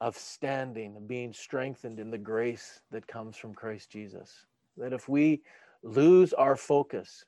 of 0.00 0.16
standing 0.16 0.96
and 0.96 1.08
being 1.08 1.32
strengthened 1.32 1.98
in 1.98 2.10
the 2.10 2.18
grace 2.18 2.80
that 2.90 3.06
comes 3.06 3.36
from 3.36 3.54
Christ 3.54 3.90
Jesus. 3.90 4.46
That 4.76 4.92
if 4.92 5.08
we 5.08 5.42
lose 5.82 6.32
our 6.32 6.56
focus, 6.56 7.24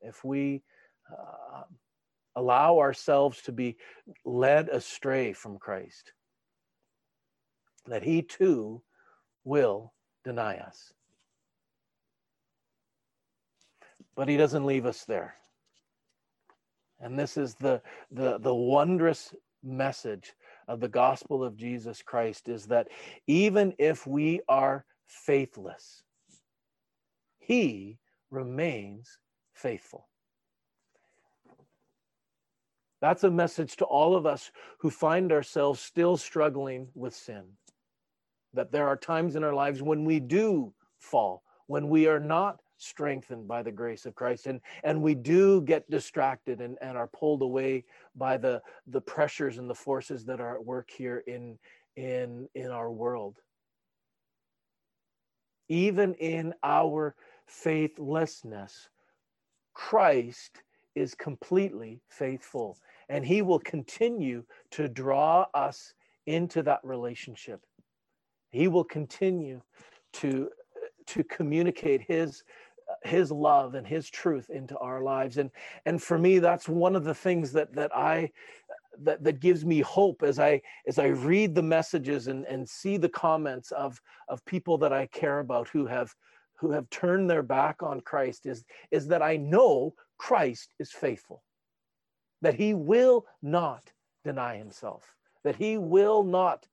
if 0.00 0.24
we 0.24 0.62
uh, 1.12 1.62
allow 2.36 2.78
ourselves 2.78 3.42
to 3.42 3.52
be 3.52 3.76
led 4.24 4.68
astray 4.68 5.32
from 5.32 5.58
Christ, 5.58 6.12
that 7.86 8.02
He 8.02 8.22
too 8.22 8.82
will 9.44 9.92
deny 10.24 10.56
us. 10.56 10.92
But 14.16 14.28
he 14.28 14.36
doesn't 14.36 14.66
leave 14.66 14.86
us 14.86 15.04
there. 15.04 15.36
And 16.98 17.18
this 17.18 17.36
is 17.36 17.54
the, 17.54 17.82
the, 18.10 18.38
the 18.38 18.54
wondrous 18.54 19.34
message 19.62 20.32
of 20.66 20.80
the 20.80 20.88
gospel 20.88 21.44
of 21.44 21.56
Jesus 21.56 22.02
Christ 22.02 22.48
is 22.48 22.66
that 22.66 22.88
even 23.26 23.74
if 23.78 24.06
we 24.06 24.40
are 24.48 24.86
faithless, 25.06 26.02
he 27.38 27.98
remains 28.30 29.18
faithful. 29.52 30.08
That's 33.00 33.24
a 33.24 33.30
message 33.30 33.76
to 33.76 33.84
all 33.84 34.16
of 34.16 34.24
us 34.24 34.50
who 34.78 34.90
find 34.90 35.30
ourselves 35.30 35.80
still 35.80 36.16
struggling 36.16 36.88
with 36.94 37.14
sin. 37.14 37.44
That 38.54 38.72
there 38.72 38.88
are 38.88 38.96
times 38.96 39.36
in 39.36 39.44
our 39.44 39.52
lives 39.52 39.82
when 39.82 40.04
we 40.04 40.18
do 40.18 40.72
fall, 40.98 41.42
when 41.66 41.88
we 41.88 42.06
are 42.06 42.18
not 42.18 42.60
strengthened 42.78 43.48
by 43.48 43.62
the 43.62 43.72
grace 43.72 44.06
of 44.06 44.14
Christ. 44.14 44.46
And 44.46 44.60
and 44.84 45.02
we 45.02 45.14
do 45.14 45.62
get 45.62 45.90
distracted 45.90 46.60
and, 46.60 46.78
and 46.80 46.96
are 46.96 47.08
pulled 47.08 47.42
away 47.42 47.84
by 48.14 48.36
the 48.36 48.62
the 48.88 49.00
pressures 49.00 49.58
and 49.58 49.68
the 49.68 49.74
forces 49.74 50.24
that 50.26 50.40
are 50.40 50.56
at 50.56 50.64
work 50.64 50.90
here 50.90 51.24
in 51.26 51.58
in 51.96 52.48
in 52.54 52.70
our 52.70 52.90
world. 52.92 53.38
Even 55.68 56.14
in 56.14 56.54
our 56.62 57.16
faithlessness, 57.46 58.88
Christ 59.74 60.62
is 60.94 61.14
completely 61.14 62.00
faithful 62.08 62.78
and 63.08 63.24
he 63.24 63.42
will 63.42 63.60
continue 63.60 64.44
to 64.72 64.88
draw 64.88 65.46
us 65.54 65.94
into 66.26 66.62
that 66.62 66.80
relationship 66.82 67.60
He 68.50 68.68
will 68.68 68.84
continue 68.84 69.62
to, 70.14 70.50
to 71.08 71.24
communicate 71.24 72.02
his 72.02 72.42
his 73.06 73.30
love 73.30 73.74
and 73.74 73.86
his 73.86 74.10
truth 74.10 74.50
into 74.50 74.76
our 74.78 75.02
lives. 75.02 75.38
And 75.38 75.50
and 75.84 76.02
for 76.02 76.18
me 76.18 76.38
that's 76.38 76.68
one 76.68 76.96
of 76.96 77.04
the 77.04 77.14
things 77.14 77.52
that 77.52 77.74
that 77.74 77.94
i 77.96 78.30
that, 79.02 79.22
that 79.24 79.40
gives 79.40 79.64
me 79.64 79.80
hope 79.80 80.22
as 80.22 80.38
i 80.38 80.60
as 80.86 80.98
i 80.98 81.06
read 81.06 81.54
the 81.54 81.62
messages 81.62 82.28
and 82.28 82.44
and 82.46 82.68
see 82.68 82.96
the 82.96 83.08
comments 83.08 83.70
of 83.72 84.00
of 84.28 84.44
people 84.44 84.78
that 84.78 84.92
i 84.92 85.06
care 85.06 85.40
about 85.40 85.68
who 85.68 85.86
have 85.86 86.14
who 86.58 86.70
have 86.70 86.88
turned 86.90 87.28
their 87.28 87.42
back 87.42 87.82
on 87.82 88.00
christ 88.00 88.46
is 88.46 88.64
is 88.90 89.06
that 89.08 89.22
i 89.22 89.36
know 89.36 89.92
christ 90.18 90.74
is 90.78 90.90
faithful 90.90 91.42
that 92.42 92.54
he 92.54 92.74
will 92.74 93.26
not 93.42 93.92
deny 94.24 94.56
himself 94.56 95.14
that 95.44 95.56
he 95.56 95.78
will 95.78 96.22
not 96.22 96.66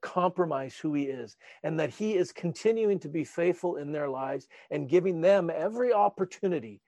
compromise 0.00 0.76
who 0.76 0.94
he 0.94 1.04
is 1.04 1.36
and 1.62 1.78
that 1.78 1.90
he 1.90 2.14
is 2.14 2.32
continuing 2.32 2.98
to 3.00 3.08
be 3.08 3.24
faithful 3.24 3.76
in 3.76 3.92
their 3.92 4.08
lives 4.08 4.48
and 4.70 4.88
giving 4.88 5.20
them 5.20 5.50
every 5.50 5.92
opportunity 5.92 6.80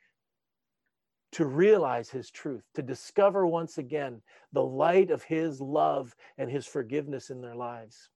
to 1.32 1.44
realize 1.44 2.08
his 2.08 2.30
truth, 2.30 2.64
to 2.74 2.82
discover 2.82 3.46
once 3.46 3.78
again 3.78 4.22
the 4.52 4.62
light 4.62 5.10
of 5.10 5.22
his 5.22 5.60
love 5.60 6.14
and 6.38 6.50
his 6.50 6.66
forgiveness 6.66 7.30
in 7.30 7.40
their 7.40 7.54
lives. 7.54 8.08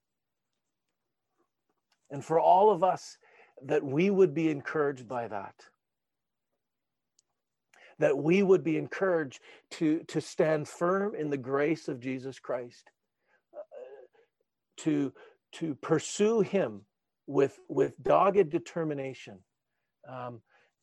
And 2.11 2.25
for 2.25 2.41
all 2.41 2.71
of 2.71 2.83
us, 2.83 3.19
that 3.65 3.85
we 3.85 4.11
would 4.11 4.35
be 4.35 4.51
encouraged 4.51 5.07
by 5.07 5.29
that. 5.29 5.55
That 7.99 8.17
we 8.17 8.43
would 8.43 8.65
be 8.65 8.79
encouraged 8.79 9.41
to, 9.73 10.01
to 10.09 10.21
stand 10.21 10.69
firm 10.69 11.15
in 11.15 11.31
the 11.31 11.37
grace 11.37 11.89
of 11.89 12.01
Jesus 12.01 12.39
Christ 12.39 12.91
to 14.79 15.13
to 15.53 15.75
pursue 15.77 16.41
him 16.41 16.83
with 17.27 17.59
with 17.69 17.95
dogged 18.03 18.51
determination 18.51 19.39
um, 20.09 20.41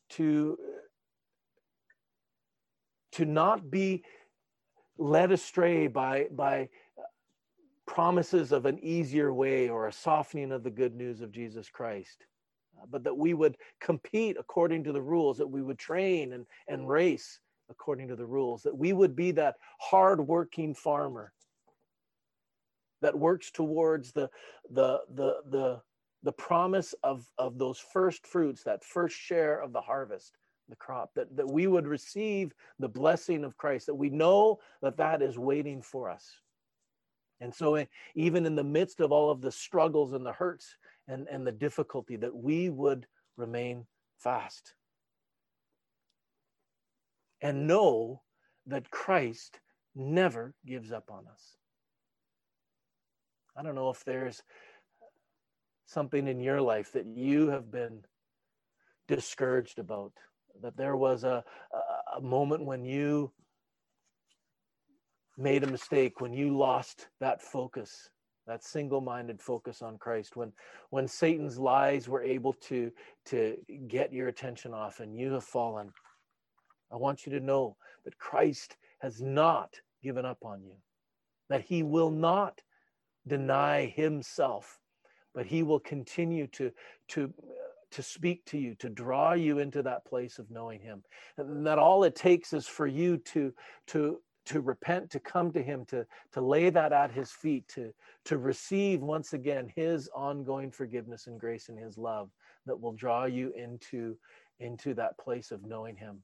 to 0.10 0.58
to 3.12 3.25
not 3.25 3.69
be 3.69 4.04
led 4.97 5.32
astray 5.32 5.88
by 5.88 6.28
by 6.32 6.69
promises 7.86 8.52
of 8.52 8.65
an 8.65 8.78
easier 8.84 9.34
way 9.34 9.67
or 9.67 9.88
a 9.88 9.93
softening 9.93 10.52
of 10.52 10.63
the 10.63 10.69
good 10.69 10.95
news 10.95 11.21
of 11.21 11.32
Jesus 11.32 11.69
Christ 11.69 12.25
uh, 12.80 12.86
but 12.89 13.04
that 13.04 13.17
we 13.17 13.34
would 13.34 13.58
compete 13.82 14.38
according 14.39 14.84
to 14.84 14.91
the 14.91 15.02
rules 15.02 15.38
that 15.38 15.47
we 15.47 15.62
would 15.62 15.80
train 15.80 16.34
and 16.34 16.45
and 16.67 16.88
race 16.88 17.39
according 17.69 18.08
to 18.08 18.15
the 18.15 18.25
rules 18.25 18.62
that 18.63 18.78
we 18.78 18.93
would 18.93 19.15
be 19.15 19.32
that 19.32 19.56
hard-working 19.80 20.73
farmer 20.73 21.34
that 23.01 23.17
works 23.17 23.51
towards 23.51 24.12
the 24.12 24.29
the 24.71 24.99
the 25.15 25.35
the 25.49 25.81
the 26.23 26.31
promise 26.33 26.93
of 27.03 27.25
of 27.38 27.57
those 27.57 27.79
first 27.79 28.27
fruits 28.27 28.63
that 28.63 28.83
first 28.83 29.15
share 29.15 29.62
of 29.62 29.71
the 29.71 29.81
harvest 29.81 30.38
the 30.69 30.75
crop 30.75 31.12
that 31.15 31.35
that 31.35 31.49
we 31.49 31.67
would 31.67 31.88
receive 31.88 32.53
the 32.77 32.89
blessing 32.89 33.43
of 33.43 33.57
christ 33.57 33.88
that 33.88 33.95
we 33.95 34.09
know 34.09 34.59
that 34.81 34.97
that 34.97 35.21
is 35.21 35.38
waiting 35.38 35.81
for 35.81 36.09
us. 36.09 36.25
And 37.41 37.53
so 37.53 37.75
eh, 37.75 37.85
even 38.15 38.45
in 38.45 38.55
the 38.55 38.63
midst 38.63 38.99
of 38.99 39.12
all 39.12 39.31
of 39.31 39.41
the 39.41 39.51
struggles 39.51 40.13
and 40.13 40.25
the 40.25 40.33
hurts 40.33 40.75
and 41.07 41.27
and 41.29 41.45
the 41.45 41.51
difficulty 41.51 42.17
that 42.17 42.35
we 42.35 42.69
would 42.69 43.07
remain 43.38 43.85
fast. 44.17 44.73
And 47.41 47.67
know 47.67 48.21
that 48.67 48.91
christ 48.91 49.59
never 49.95 50.53
gives 50.65 50.91
up 50.91 51.09
on 51.09 51.25
us 51.27 51.59
I 53.60 53.62
don't 53.62 53.76
know 53.76 53.89
if 53.89 54.06
there's 54.06 54.41
something 55.86 56.30
in 56.30 56.39
your 56.39 56.62
life 56.62 56.93
that 56.93 57.06
you 57.06 57.50
have 57.50 57.69
been 57.69 58.06
discouraged 59.10 59.80
about, 59.80 60.13
that 60.62 60.78
there 60.78 60.95
was 60.95 61.26
a, 61.26 61.43
a, 62.15 62.22
moment 62.22 62.63
when 62.63 62.86
you 62.86 63.34
made 65.38 65.65
a 65.65 65.67
mistake, 65.67 66.22
when 66.22 66.32
you 66.32 66.56
lost 66.56 67.10
that 67.19 67.41
focus, 67.41 68.10
that 68.48 68.63
single-minded 68.63 69.41
focus 69.41 69.82
on 69.82 69.98
Christ, 69.98 70.38
when 70.38 70.54
when 70.89 71.08
Satan's 71.08 71.60
lies 71.60 72.08
were 72.08 72.24
able 72.24 72.54
to 72.54 72.91
to 73.26 73.58
get 73.89 74.13
your 74.13 74.30
attention 74.30 74.74
off 74.74 75.02
and 75.02 75.19
you 75.19 75.34
have 75.34 75.43
fallen. 75.43 75.91
I 76.93 76.95
want 76.95 77.26
you 77.26 77.34
to 77.34 77.45
know 77.45 77.76
that 78.06 78.17
Christ 78.17 78.78
has 79.00 79.22
not 79.22 79.76
given 80.02 80.26
up 80.26 80.45
on 80.45 80.63
you, 80.63 80.76
that 81.50 81.62
he 81.62 81.84
will 81.84 82.10
not 82.10 82.62
deny 83.27 83.86
himself, 83.86 84.79
but 85.34 85.45
he 85.45 85.63
will 85.63 85.79
continue 85.79 86.47
to, 86.47 86.71
to, 87.10 87.34
to 87.91 88.03
speak 88.03 88.45
to 88.45 88.58
you, 88.58 88.75
to 88.75 88.89
draw 88.89 89.34
you 89.34 89.60
into 89.60 89.82
that 89.84 90.05
place 90.05 90.39
of 90.39 90.49
knowing 90.49 90.79
him. 90.79 91.03
And 91.38 91.65
that 91.65 91.79
all 91.79 92.03
it 92.03 92.15
takes 92.15 92.53
is 92.53 92.67
for 92.67 92.88
you 92.88 93.17
to, 93.17 93.53
to, 93.88 94.21
to 94.47 94.62
repent, 94.62 95.12
to 95.12 95.19
come 95.19 95.51
to 95.51 95.62
him, 95.62 95.86
to, 95.86 96.05
to 96.34 96.41
lay 96.41 96.69
that 96.69 96.91
at 96.91 97.12
his 97.12 97.32
feet, 97.32 97.67
to, 97.69 97.93
to 98.25 98.38
receive 98.38 99.01
once 99.01 99.34
again 99.34 99.71
his 99.75 100.10
ongoing 100.15 100.71
forgiveness 100.71 101.27
and 101.27 101.39
grace 101.39 101.69
and 101.69 101.77
his 101.77 101.97
love 101.97 102.29
that 102.65 102.79
will 102.79 102.93
draw 102.93 103.25
you 103.25 103.53
into, 103.55 104.17
into 104.60 104.93
that 104.95 105.17
place 105.17 105.51
of 105.51 105.65
knowing 105.65 105.95
him. 105.95 106.21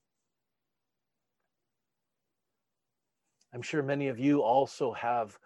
I'm 3.53 3.62
sure 3.62 3.81
many 3.81 4.10
of 4.10 4.19
you 4.19 4.41
also 4.41 4.91
have 4.93 5.38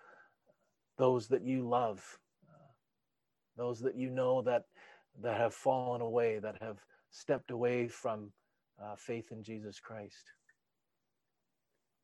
those 0.99 1.27
that 1.29 1.43
you 1.43 1.67
love, 1.67 2.19
those 3.57 3.79
that 3.79 3.95
you 3.95 4.11
know 4.11 4.43
that 4.43 4.65
that 5.21 5.37
have 5.37 5.53
fallen 5.53 6.01
away, 6.01 6.39
that 6.39 6.61
have 6.61 6.77
stepped 7.09 7.49
away 7.49 7.87
from 7.87 8.31
uh, 8.81 8.95
faith 8.95 9.31
in 9.31 9.41
Jesus 9.41 9.79
Christ. 9.79 10.31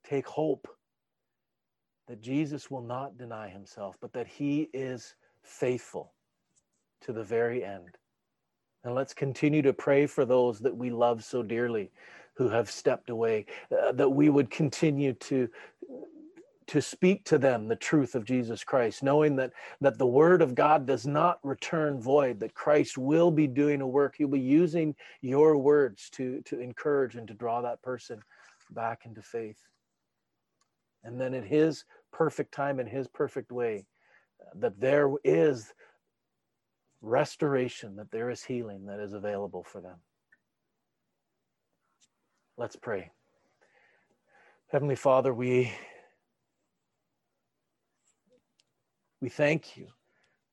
Take 0.04 0.28
hope 0.28 0.68
that 2.08 2.22
Jesus 2.22 2.72
will 2.72 2.82
not 2.82 3.18
deny 3.18 3.50
himself, 3.50 3.96
but 4.02 4.14
that 4.14 4.28
he 4.28 4.70
is 4.74 5.16
faithful 5.44 6.14
to 7.02 7.14
the 7.14 7.24
very 7.24 7.64
end. 7.64 7.98
And 8.84 8.94
let's 8.94 9.14
continue 9.14 9.62
to 9.64 9.74
pray 9.74 10.06
for 10.06 10.26
those 10.26 10.60
that 10.60 10.76
we 10.76 10.90
love 10.90 11.24
so 11.24 11.42
dearly 11.42 11.92
who 12.36 12.50
have 12.50 12.70
stepped 12.70 13.10
away, 13.10 13.46
uh, 13.72 13.94
that 13.94 14.10
we 14.10 14.30
would 14.30 14.52
continue 14.52 15.14
to 15.14 15.50
to 16.68 16.82
speak 16.82 17.24
to 17.26 17.38
them 17.38 17.68
the 17.68 17.76
truth 17.76 18.16
of 18.16 18.26
Jesus 18.26 18.64
Christ, 18.64 19.04
knowing 19.04 19.36
that 19.36 19.52
that 19.82 19.98
the 19.98 20.08
word 20.08 20.42
of 20.42 20.56
God 20.56 20.86
does 20.86 21.06
not 21.06 21.40
return 21.44 22.02
void, 22.02 22.40
that 22.40 22.54
Christ 22.54 22.98
will 22.98 23.32
be 23.32 23.48
doing 23.48 23.82
a 23.82 23.88
work. 23.88 24.16
He'll 24.18 24.28
be 24.28 24.40
using 24.40 24.96
your 25.22 25.58
words 25.58 26.10
to 26.12 26.42
to 26.44 26.60
encourage 26.60 27.16
and 27.16 27.28
to 27.28 27.34
draw 27.34 27.62
that 27.62 27.82
person 27.82 28.22
back 28.72 29.02
into 29.06 29.22
faith. 29.22 29.60
And 31.04 31.22
then 31.22 31.34
in 31.34 31.44
his 31.44 31.86
perfect 32.12 32.54
time 32.54 32.80
in 32.80 32.88
his 32.88 33.08
perfect 33.08 33.52
way, 33.52 33.86
that 34.56 34.80
there 34.80 35.12
is 35.24 35.74
restoration, 37.02 37.96
that 37.98 38.12
there 38.12 38.30
is 38.30 38.44
healing 38.44 38.86
that 38.86 39.00
is 39.00 39.14
available 39.14 39.64
for 39.64 39.82
them. 39.82 39.98
Let's 42.58 42.76
pray. 42.76 43.12
Heavenly 44.72 44.96
Father, 44.96 45.34
we 45.34 45.72
We 49.22 49.30
thank 49.30 49.78
you 49.78 49.88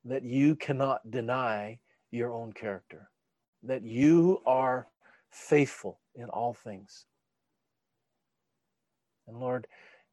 that 0.04 0.22
you 0.22 0.56
cannot 0.56 1.10
deny 1.10 1.78
your 2.10 2.32
own 2.32 2.52
character, 2.52 3.08
that 3.62 3.82
you 3.82 4.40
are 4.46 4.88
faithful 5.30 6.00
in 6.14 6.28
all 6.28 6.54
things. 6.54 7.06
And 9.26 9.38
Lord, 9.38 9.66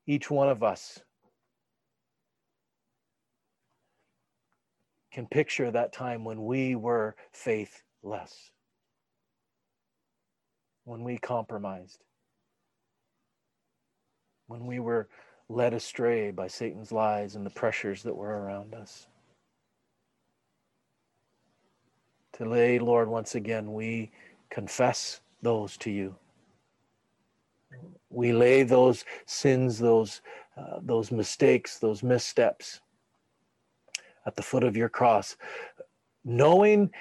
each 0.08 0.30
one 0.30 0.50
of 0.50 0.64
us 0.64 1.00
can 5.12 5.28
picture 5.28 5.72
that 5.72 5.92
time 5.92 6.24
when 6.24 6.46
we 6.46 6.76
were 6.76 7.16
faithless, 7.32 8.52
when 10.86 11.04
we 11.04 11.18
compromised, 11.18 12.04
when 14.48 14.66
we 14.66 14.80
were 14.80 15.10
led 15.50 15.74
astray 15.74 16.30
by 16.32 16.48
Satan's 16.48 16.92
lies 16.92 17.36
and 17.36 17.46
the 17.46 17.50
pressures 17.50 18.04
that 18.04 18.16
were 18.16 18.42
around 18.42 18.76
us. 18.76 19.08
Today, 22.32 22.80
Lord, 22.80 23.10
once 23.10 23.36
again, 23.36 23.74
we 23.74 24.12
confess 24.50 25.22
those 25.42 25.76
to 25.78 25.92
you. 25.92 26.16
We 28.10 28.32
lay 28.32 28.64
those 28.64 29.04
sins, 29.26 29.80
those, 29.80 30.22
uh, 30.56 30.80
those 30.82 31.12
mistakes, 31.12 31.80
those 31.80 32.04
missteps 32.04 32.80
at 34.26 34.36
the 34.36 34.42
foot 34.42 34.64
of 34.64 34.78
your 34.78 34.90
cross, 34.90 35.36
knowing 36.24 36.92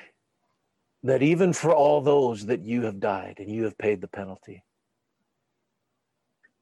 that 1.02 1.22
even 1.22 1.52
for 1.52 1.74
all 1.74 2.00
those 2.00 2.46
that 2.46 2.64
you 2.64 2.82
have 2.82 2.98
died 2.98 3.36
and 3.38 3.50
you 3.50 3.64
have 3.64 3.78
paid 3.78 4.00
the 4.00 4.08
penalty. 4.08 4.64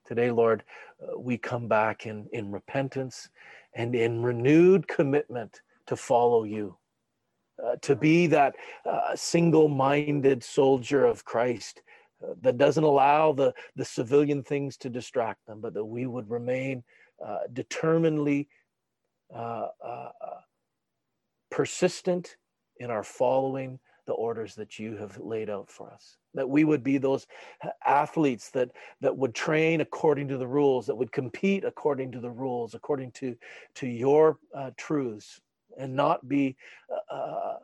Today, 0.07 0.31
Lord, 0.31 0.65
uh, 1.03 1.19
we 1.19 1.39
come 1.39 1.69
back 1.69 2.07
in, 2.07 2.29
in 2.33 2.53
repentance 2.53 3.29
and 3.75 3.95
in 3.95 4.23
renewed 4.23 4.89
commitment 4.89 5.63
to 5.89 5.97
follow 5.97 6.45
you. 6.45 6.77
uh, 7.65 7.77
to 7.83 7.97
be 7.97 8.27
that 8.29 8.55
uh, 8.85 9.15
single-minded 9.17 10.43
soldier 10.45 11.07
of 11.07 11.25
Christ 11.25 11.83
uh, 12.23 12.35
that 12.43 12.59
doesn't 12.59 12.85
allow 12.85 13.33
the 13.33 13.55
the 13.77 13.85
civilian 13.85 14.43
things 14.43 14.77
to 14.79 14.91
distract 14.91 15.47
them, 15.47 15.61
but 15.61 15.75
that 15.75 15.85
we 15.85 16.07
would 16.07 16.29
remain 16.31 16.83
uh, 17.25 17.41
determinedly 17.53 18.49
uh, 19.35 19.69
persistent 21.51 22.37
in 22.79 22.91
our 22.91 23.05
following 23.05 23.79
the 24.07 24.13
orders 24.13 24.55
that 24.55 24.79
you 24.79 24.97
have 24.97 25.19
laid 25.19 25.51
out 25.51 25.71
for 25.71 25.93
us 25.93 26.17
that 26.35 26.49
we 26.49 26.65
would 26.65 26.83
be 26.83 26.99
those 26.99 27.27
athletes 27.85 28.51
that 28.51 28.71
that 29.01 29.17
would 29.17 29.35
train 29.35 29.81
according 29.81 30.29
to 30.29 30.39
the 30.39 30.47
rules 30.47 30.87
that 30.87 30.97
would 30.97 31.13
compete 31.13 31.65
according 31.65 32.13
to 32.13 32.21
the 32.21 32.31
rules 32.31 32.75
according 32.75 33.11
to 33.13 33.37
to 33.75 33.87
your 33.87 34.39
uh, 34.55 34.71
truths 34.77 35.41
and 35.79 35.95
not 35.95 36.27
be 36.29 36.57
uh, 36.91 37.15
uh 37.15 37.57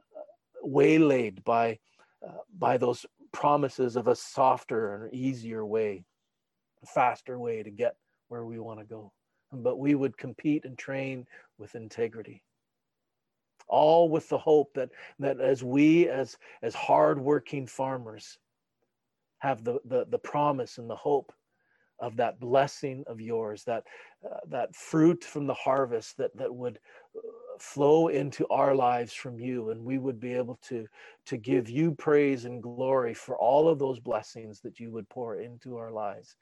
waylaid 0.63 1.43
by 1.45 1.79
uh, 2.27 2.39
by 2.59 2.77
those 2.77 3.05
promises 3.33 3.97
of 3.97 4.09
a 4.09 4.15
softer 4.15 4.95
and 4.95 5.15
easier 5.15 5.65
way 5.65 6.05
a 6.83 6.87
faster 6.87 7.39
way 7.39 7.63
to 7.63 7.71
get 7.71 7.97
where 8.29 8.45
we 8.45 8.59
want 8.59 8.81
to 8.81 8.85
go. 8.85 9.13
But 9.53 9.79
we 9.79 9.95
would 9.95 10.17
compete 10.17 10.65
and 10.65 10.77
train 10.79 11.27
with 11.59 11.75
integrity 11.75 12.43
all 13.73 14.09
with 14.09 14.29
the 14.29 14.39
hope 14.39 14.75
that 14.75 14.91
that 15.19 15.41
as 15.41 15.65
we 15.65 16.09
as 16.09 16.37
as 16.63 16.75
hardworking 16.75 17.67
farmers 17.67 18.39
have 19.39 19.65
the 19.65 19.81
the, 19.87 20.07
the 20.11 20.19
promise 20.19 20.79
and 20.79 20.89
the 20.89 20.95
hope 20.95 21.33
of 21.99 22.17
that 22.17 22.39
blessing 22.41 23.05
of 23.07 23.21
yours 23.21 23.65
that 23.65 23.85
uh, 24.31 24.39
that 24.49 24.75
fruit 24.75 25.25
from 25.25 25.47
the 25.47 25.55
harvest 25.55 26.17
that 26.19 26.37
that 26.37 26.55
would 26.55 26.79
uh, 27.17 27.21
flow 27.59 28.09
into 28.09 28.47
our 28.49 28.75
lives 28.75 29.13
from 29.13 29.39
you. 29.39 29.71
And 29.71 29.83
we 29.83 29.99
would 29.99 30.21
be 30.21 30.35
able 30.35 30.59
to 30.69 30.87
to 31.27 31.37
give 31.37 31.71
you 31.71 31.93
praise 31.93 32.45
and 32.45 32.63
glory 32.63 33.15
for 33.15 33.39
all 33.39 33.69
of 33.69 33.79
those 33.79 34.01
blessings 34.01 34.61
that 34.61 34.81
you 34.81 34.91
would 34.91 35.09
pour 35.09 35.37
into 35.37 35.77
our 35.77 35.93
lives. 35.93 36.37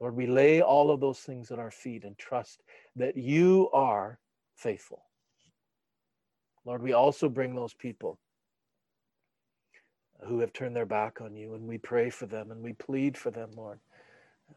Lord 0.00 0.16
we 0.16 0.26
lay 0.26 0.62
all 0.62 0.90
of 0.90 1.00
those 1.00 1.20
things 1.20 1.50
at 1.50 1.58
our 1.58 1.70
feet 1.70 2.04
and 2.04 2.18
trust 2.18 2.62
that 2.96 3.16
you 3.16 3.70
are 3.72 4.18
faithful 4.56 5.02
Lord, 6.66 6.82
we 6.82 6.92
also 6.92 7.28
bring 7.28 7.54
those 7.54 7.72
people 7.72 8.18
who 10.24 10.40
have 10.40 10.52
turned 10.52 10.74
their 10.74 10.84
back 10.84 11.20
on 11.20 11.36
you, 11.36 11.54
and 11.54 11.66
we 11.66 11.78
pray 11.78 12.10
for 12.10 12.26
them 12.26 12.50
and 12.50 12.60
we 12.62 12.72
plead 12.72 13.16
for 13.16 13.30
them, 13.30 13.50
Lord, 13.56 13.78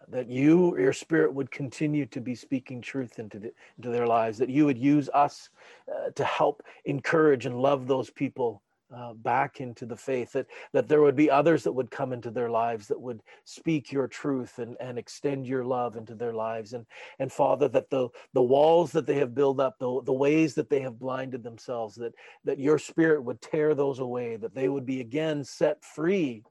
that 0.08 0.28
you, 0.28 0.78
your 0.78 0.94
spirit, 0.94 1.34
would 1.34 1.52
continue 1.52 2.08
to 2.08 2.20
be 2.20 2.34
speaking 2.34 2.82
truth 2.82 3.20
into, 3.20 3.38
the, 3.38 3.52
into 3.78 3.90
their 3.90 4.08
lives, 4.08 4.40
that 4.40 4.50
you 4.50 4.66
would 4.66 4.78
use 4.78 5.08
us 5.14 5.50
uh, 5.88 6.10
to 6.16 6.24
help 6.24 6.64
encourage 6.86 7.46
and 7.46 7.62
love 7.62 7.86
those 7.86 8.10
people 8.10 8.64
uh, 8.96 9.14
back 9.14 9.62
into 9.62 9.86
the 9.86 9.96
faith, 9.96 10.34
that, 10.34 10.48
that 10.74 10.88
there 10.88 11.02
would 11.02 11.16
be 11.16 11.30
others 11.30 11.64
that 11.64 11.72
would 11.72 11.92
come 11.92 12.14
into 12.14 12.32
their 12.32 12.50
lives 12.50 12.88
that 12.88 13.00
would 13.00 13.22
speak 13.46 13.92
your 13.92 14.08
truth 14.08 14.60
and, 14.60 14.76
and 14.80 14.98
extend 14.98 15.48
your 15.48 15.64
love 15.64 15.96
into 15.96 16.16
their 16.16 16.34
lives. 16.34 16.74
And, 16.74 16.86
and 17.20 17.32
Father, 17.32 17.68
that 17.70 17.90
the, 17.90 18.10
the 18.34 18.42
walls 18.42 18.92
that 18.92 19.06
they 19.06 19.16
have 19.16 19.36
built 19.36 19.60
up, 19.60 19.78
the, 19.80 20.02
the 20.06 20.14
ways 20.14 20.56
that 20.56 20.70
they 20.70 20.82
have 20.82 21.00
blinded 21.00 21.44
themselves, 21.44 21.96
that, 21.96 22.14
that 22.46 22.60
your 22.60 22.80
spirit 22.80 23.24
would 23.24 23.42
tear 23.42 23.76
those 23.76 24.00
away, 24.00 24.36
that 24.38 24.56
they 24.56 24.70
would 24.70 24.86
be 24.86 25.02
again 25.02 25.44
set 25.44 25.84
free 25.84 26.44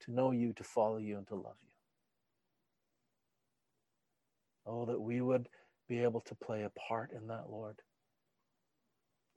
to 0.00 0.12
know 0.12 0.30
you, 0.30 0.52
to 0.54 0.64
follow 0.64 0.98
you, 0.98 1.16
and 1.18 1.26
to 1.28 1.34
love 1.34 1.56
you. 1.62 1.68
Oh, 4.66 4.84
that 4.86 5.00
we 5.00 5.20
would 5.20 5.48
be 5.88 6.02
able 6.02 6.20
to 6.20 6.34
play 6.36 6.62
a 6.62 6.70
part 6.70 7.10
in 7.12 7.26
that, 7.28 7.50
Lord. 7.50 7.80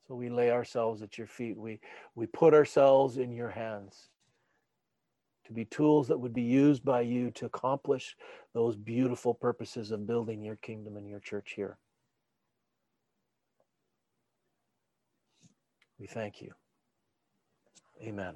So 0.08 0.16
we 0.16 0.30
lay 0.30 0.52
ourselves 0.52 1.02
at 1.02 1.18
your 1.18 1.28
feet. 1.28 1.58
We, 1.58 1.80
we 2.14 2.28
put 2.28 2.54
ourselves 2.54 3.18
in 3.18 3.32
your 3.32 3.50
hands 3.50 4.10
to 5.46 5.54
be 5.54 5.66
tools 5.66 6.08
that 6.08 6.20
would 6.20 6.34
be 6.34 6.42
used 6.42 6.84
by 6.84 7.02
you 7.02 7.32
to 7.32 7.46
accomplish 7.46 8.16
those 8.54 8.76
beautiful 8.76 9.34
purposes 9.34 9.92
of 9.92 10.08
building 10.08 10.44
your 10.44 10.58
kingdom 10.58 10.98
and 10.98 11.08
your 11.08 11.20
church 11.20 11.54
here. 11.56 11.78
We 16.00 16.08
thank 16.08 16.42
you. 16.42 16.52
Amen. 18.02 18.36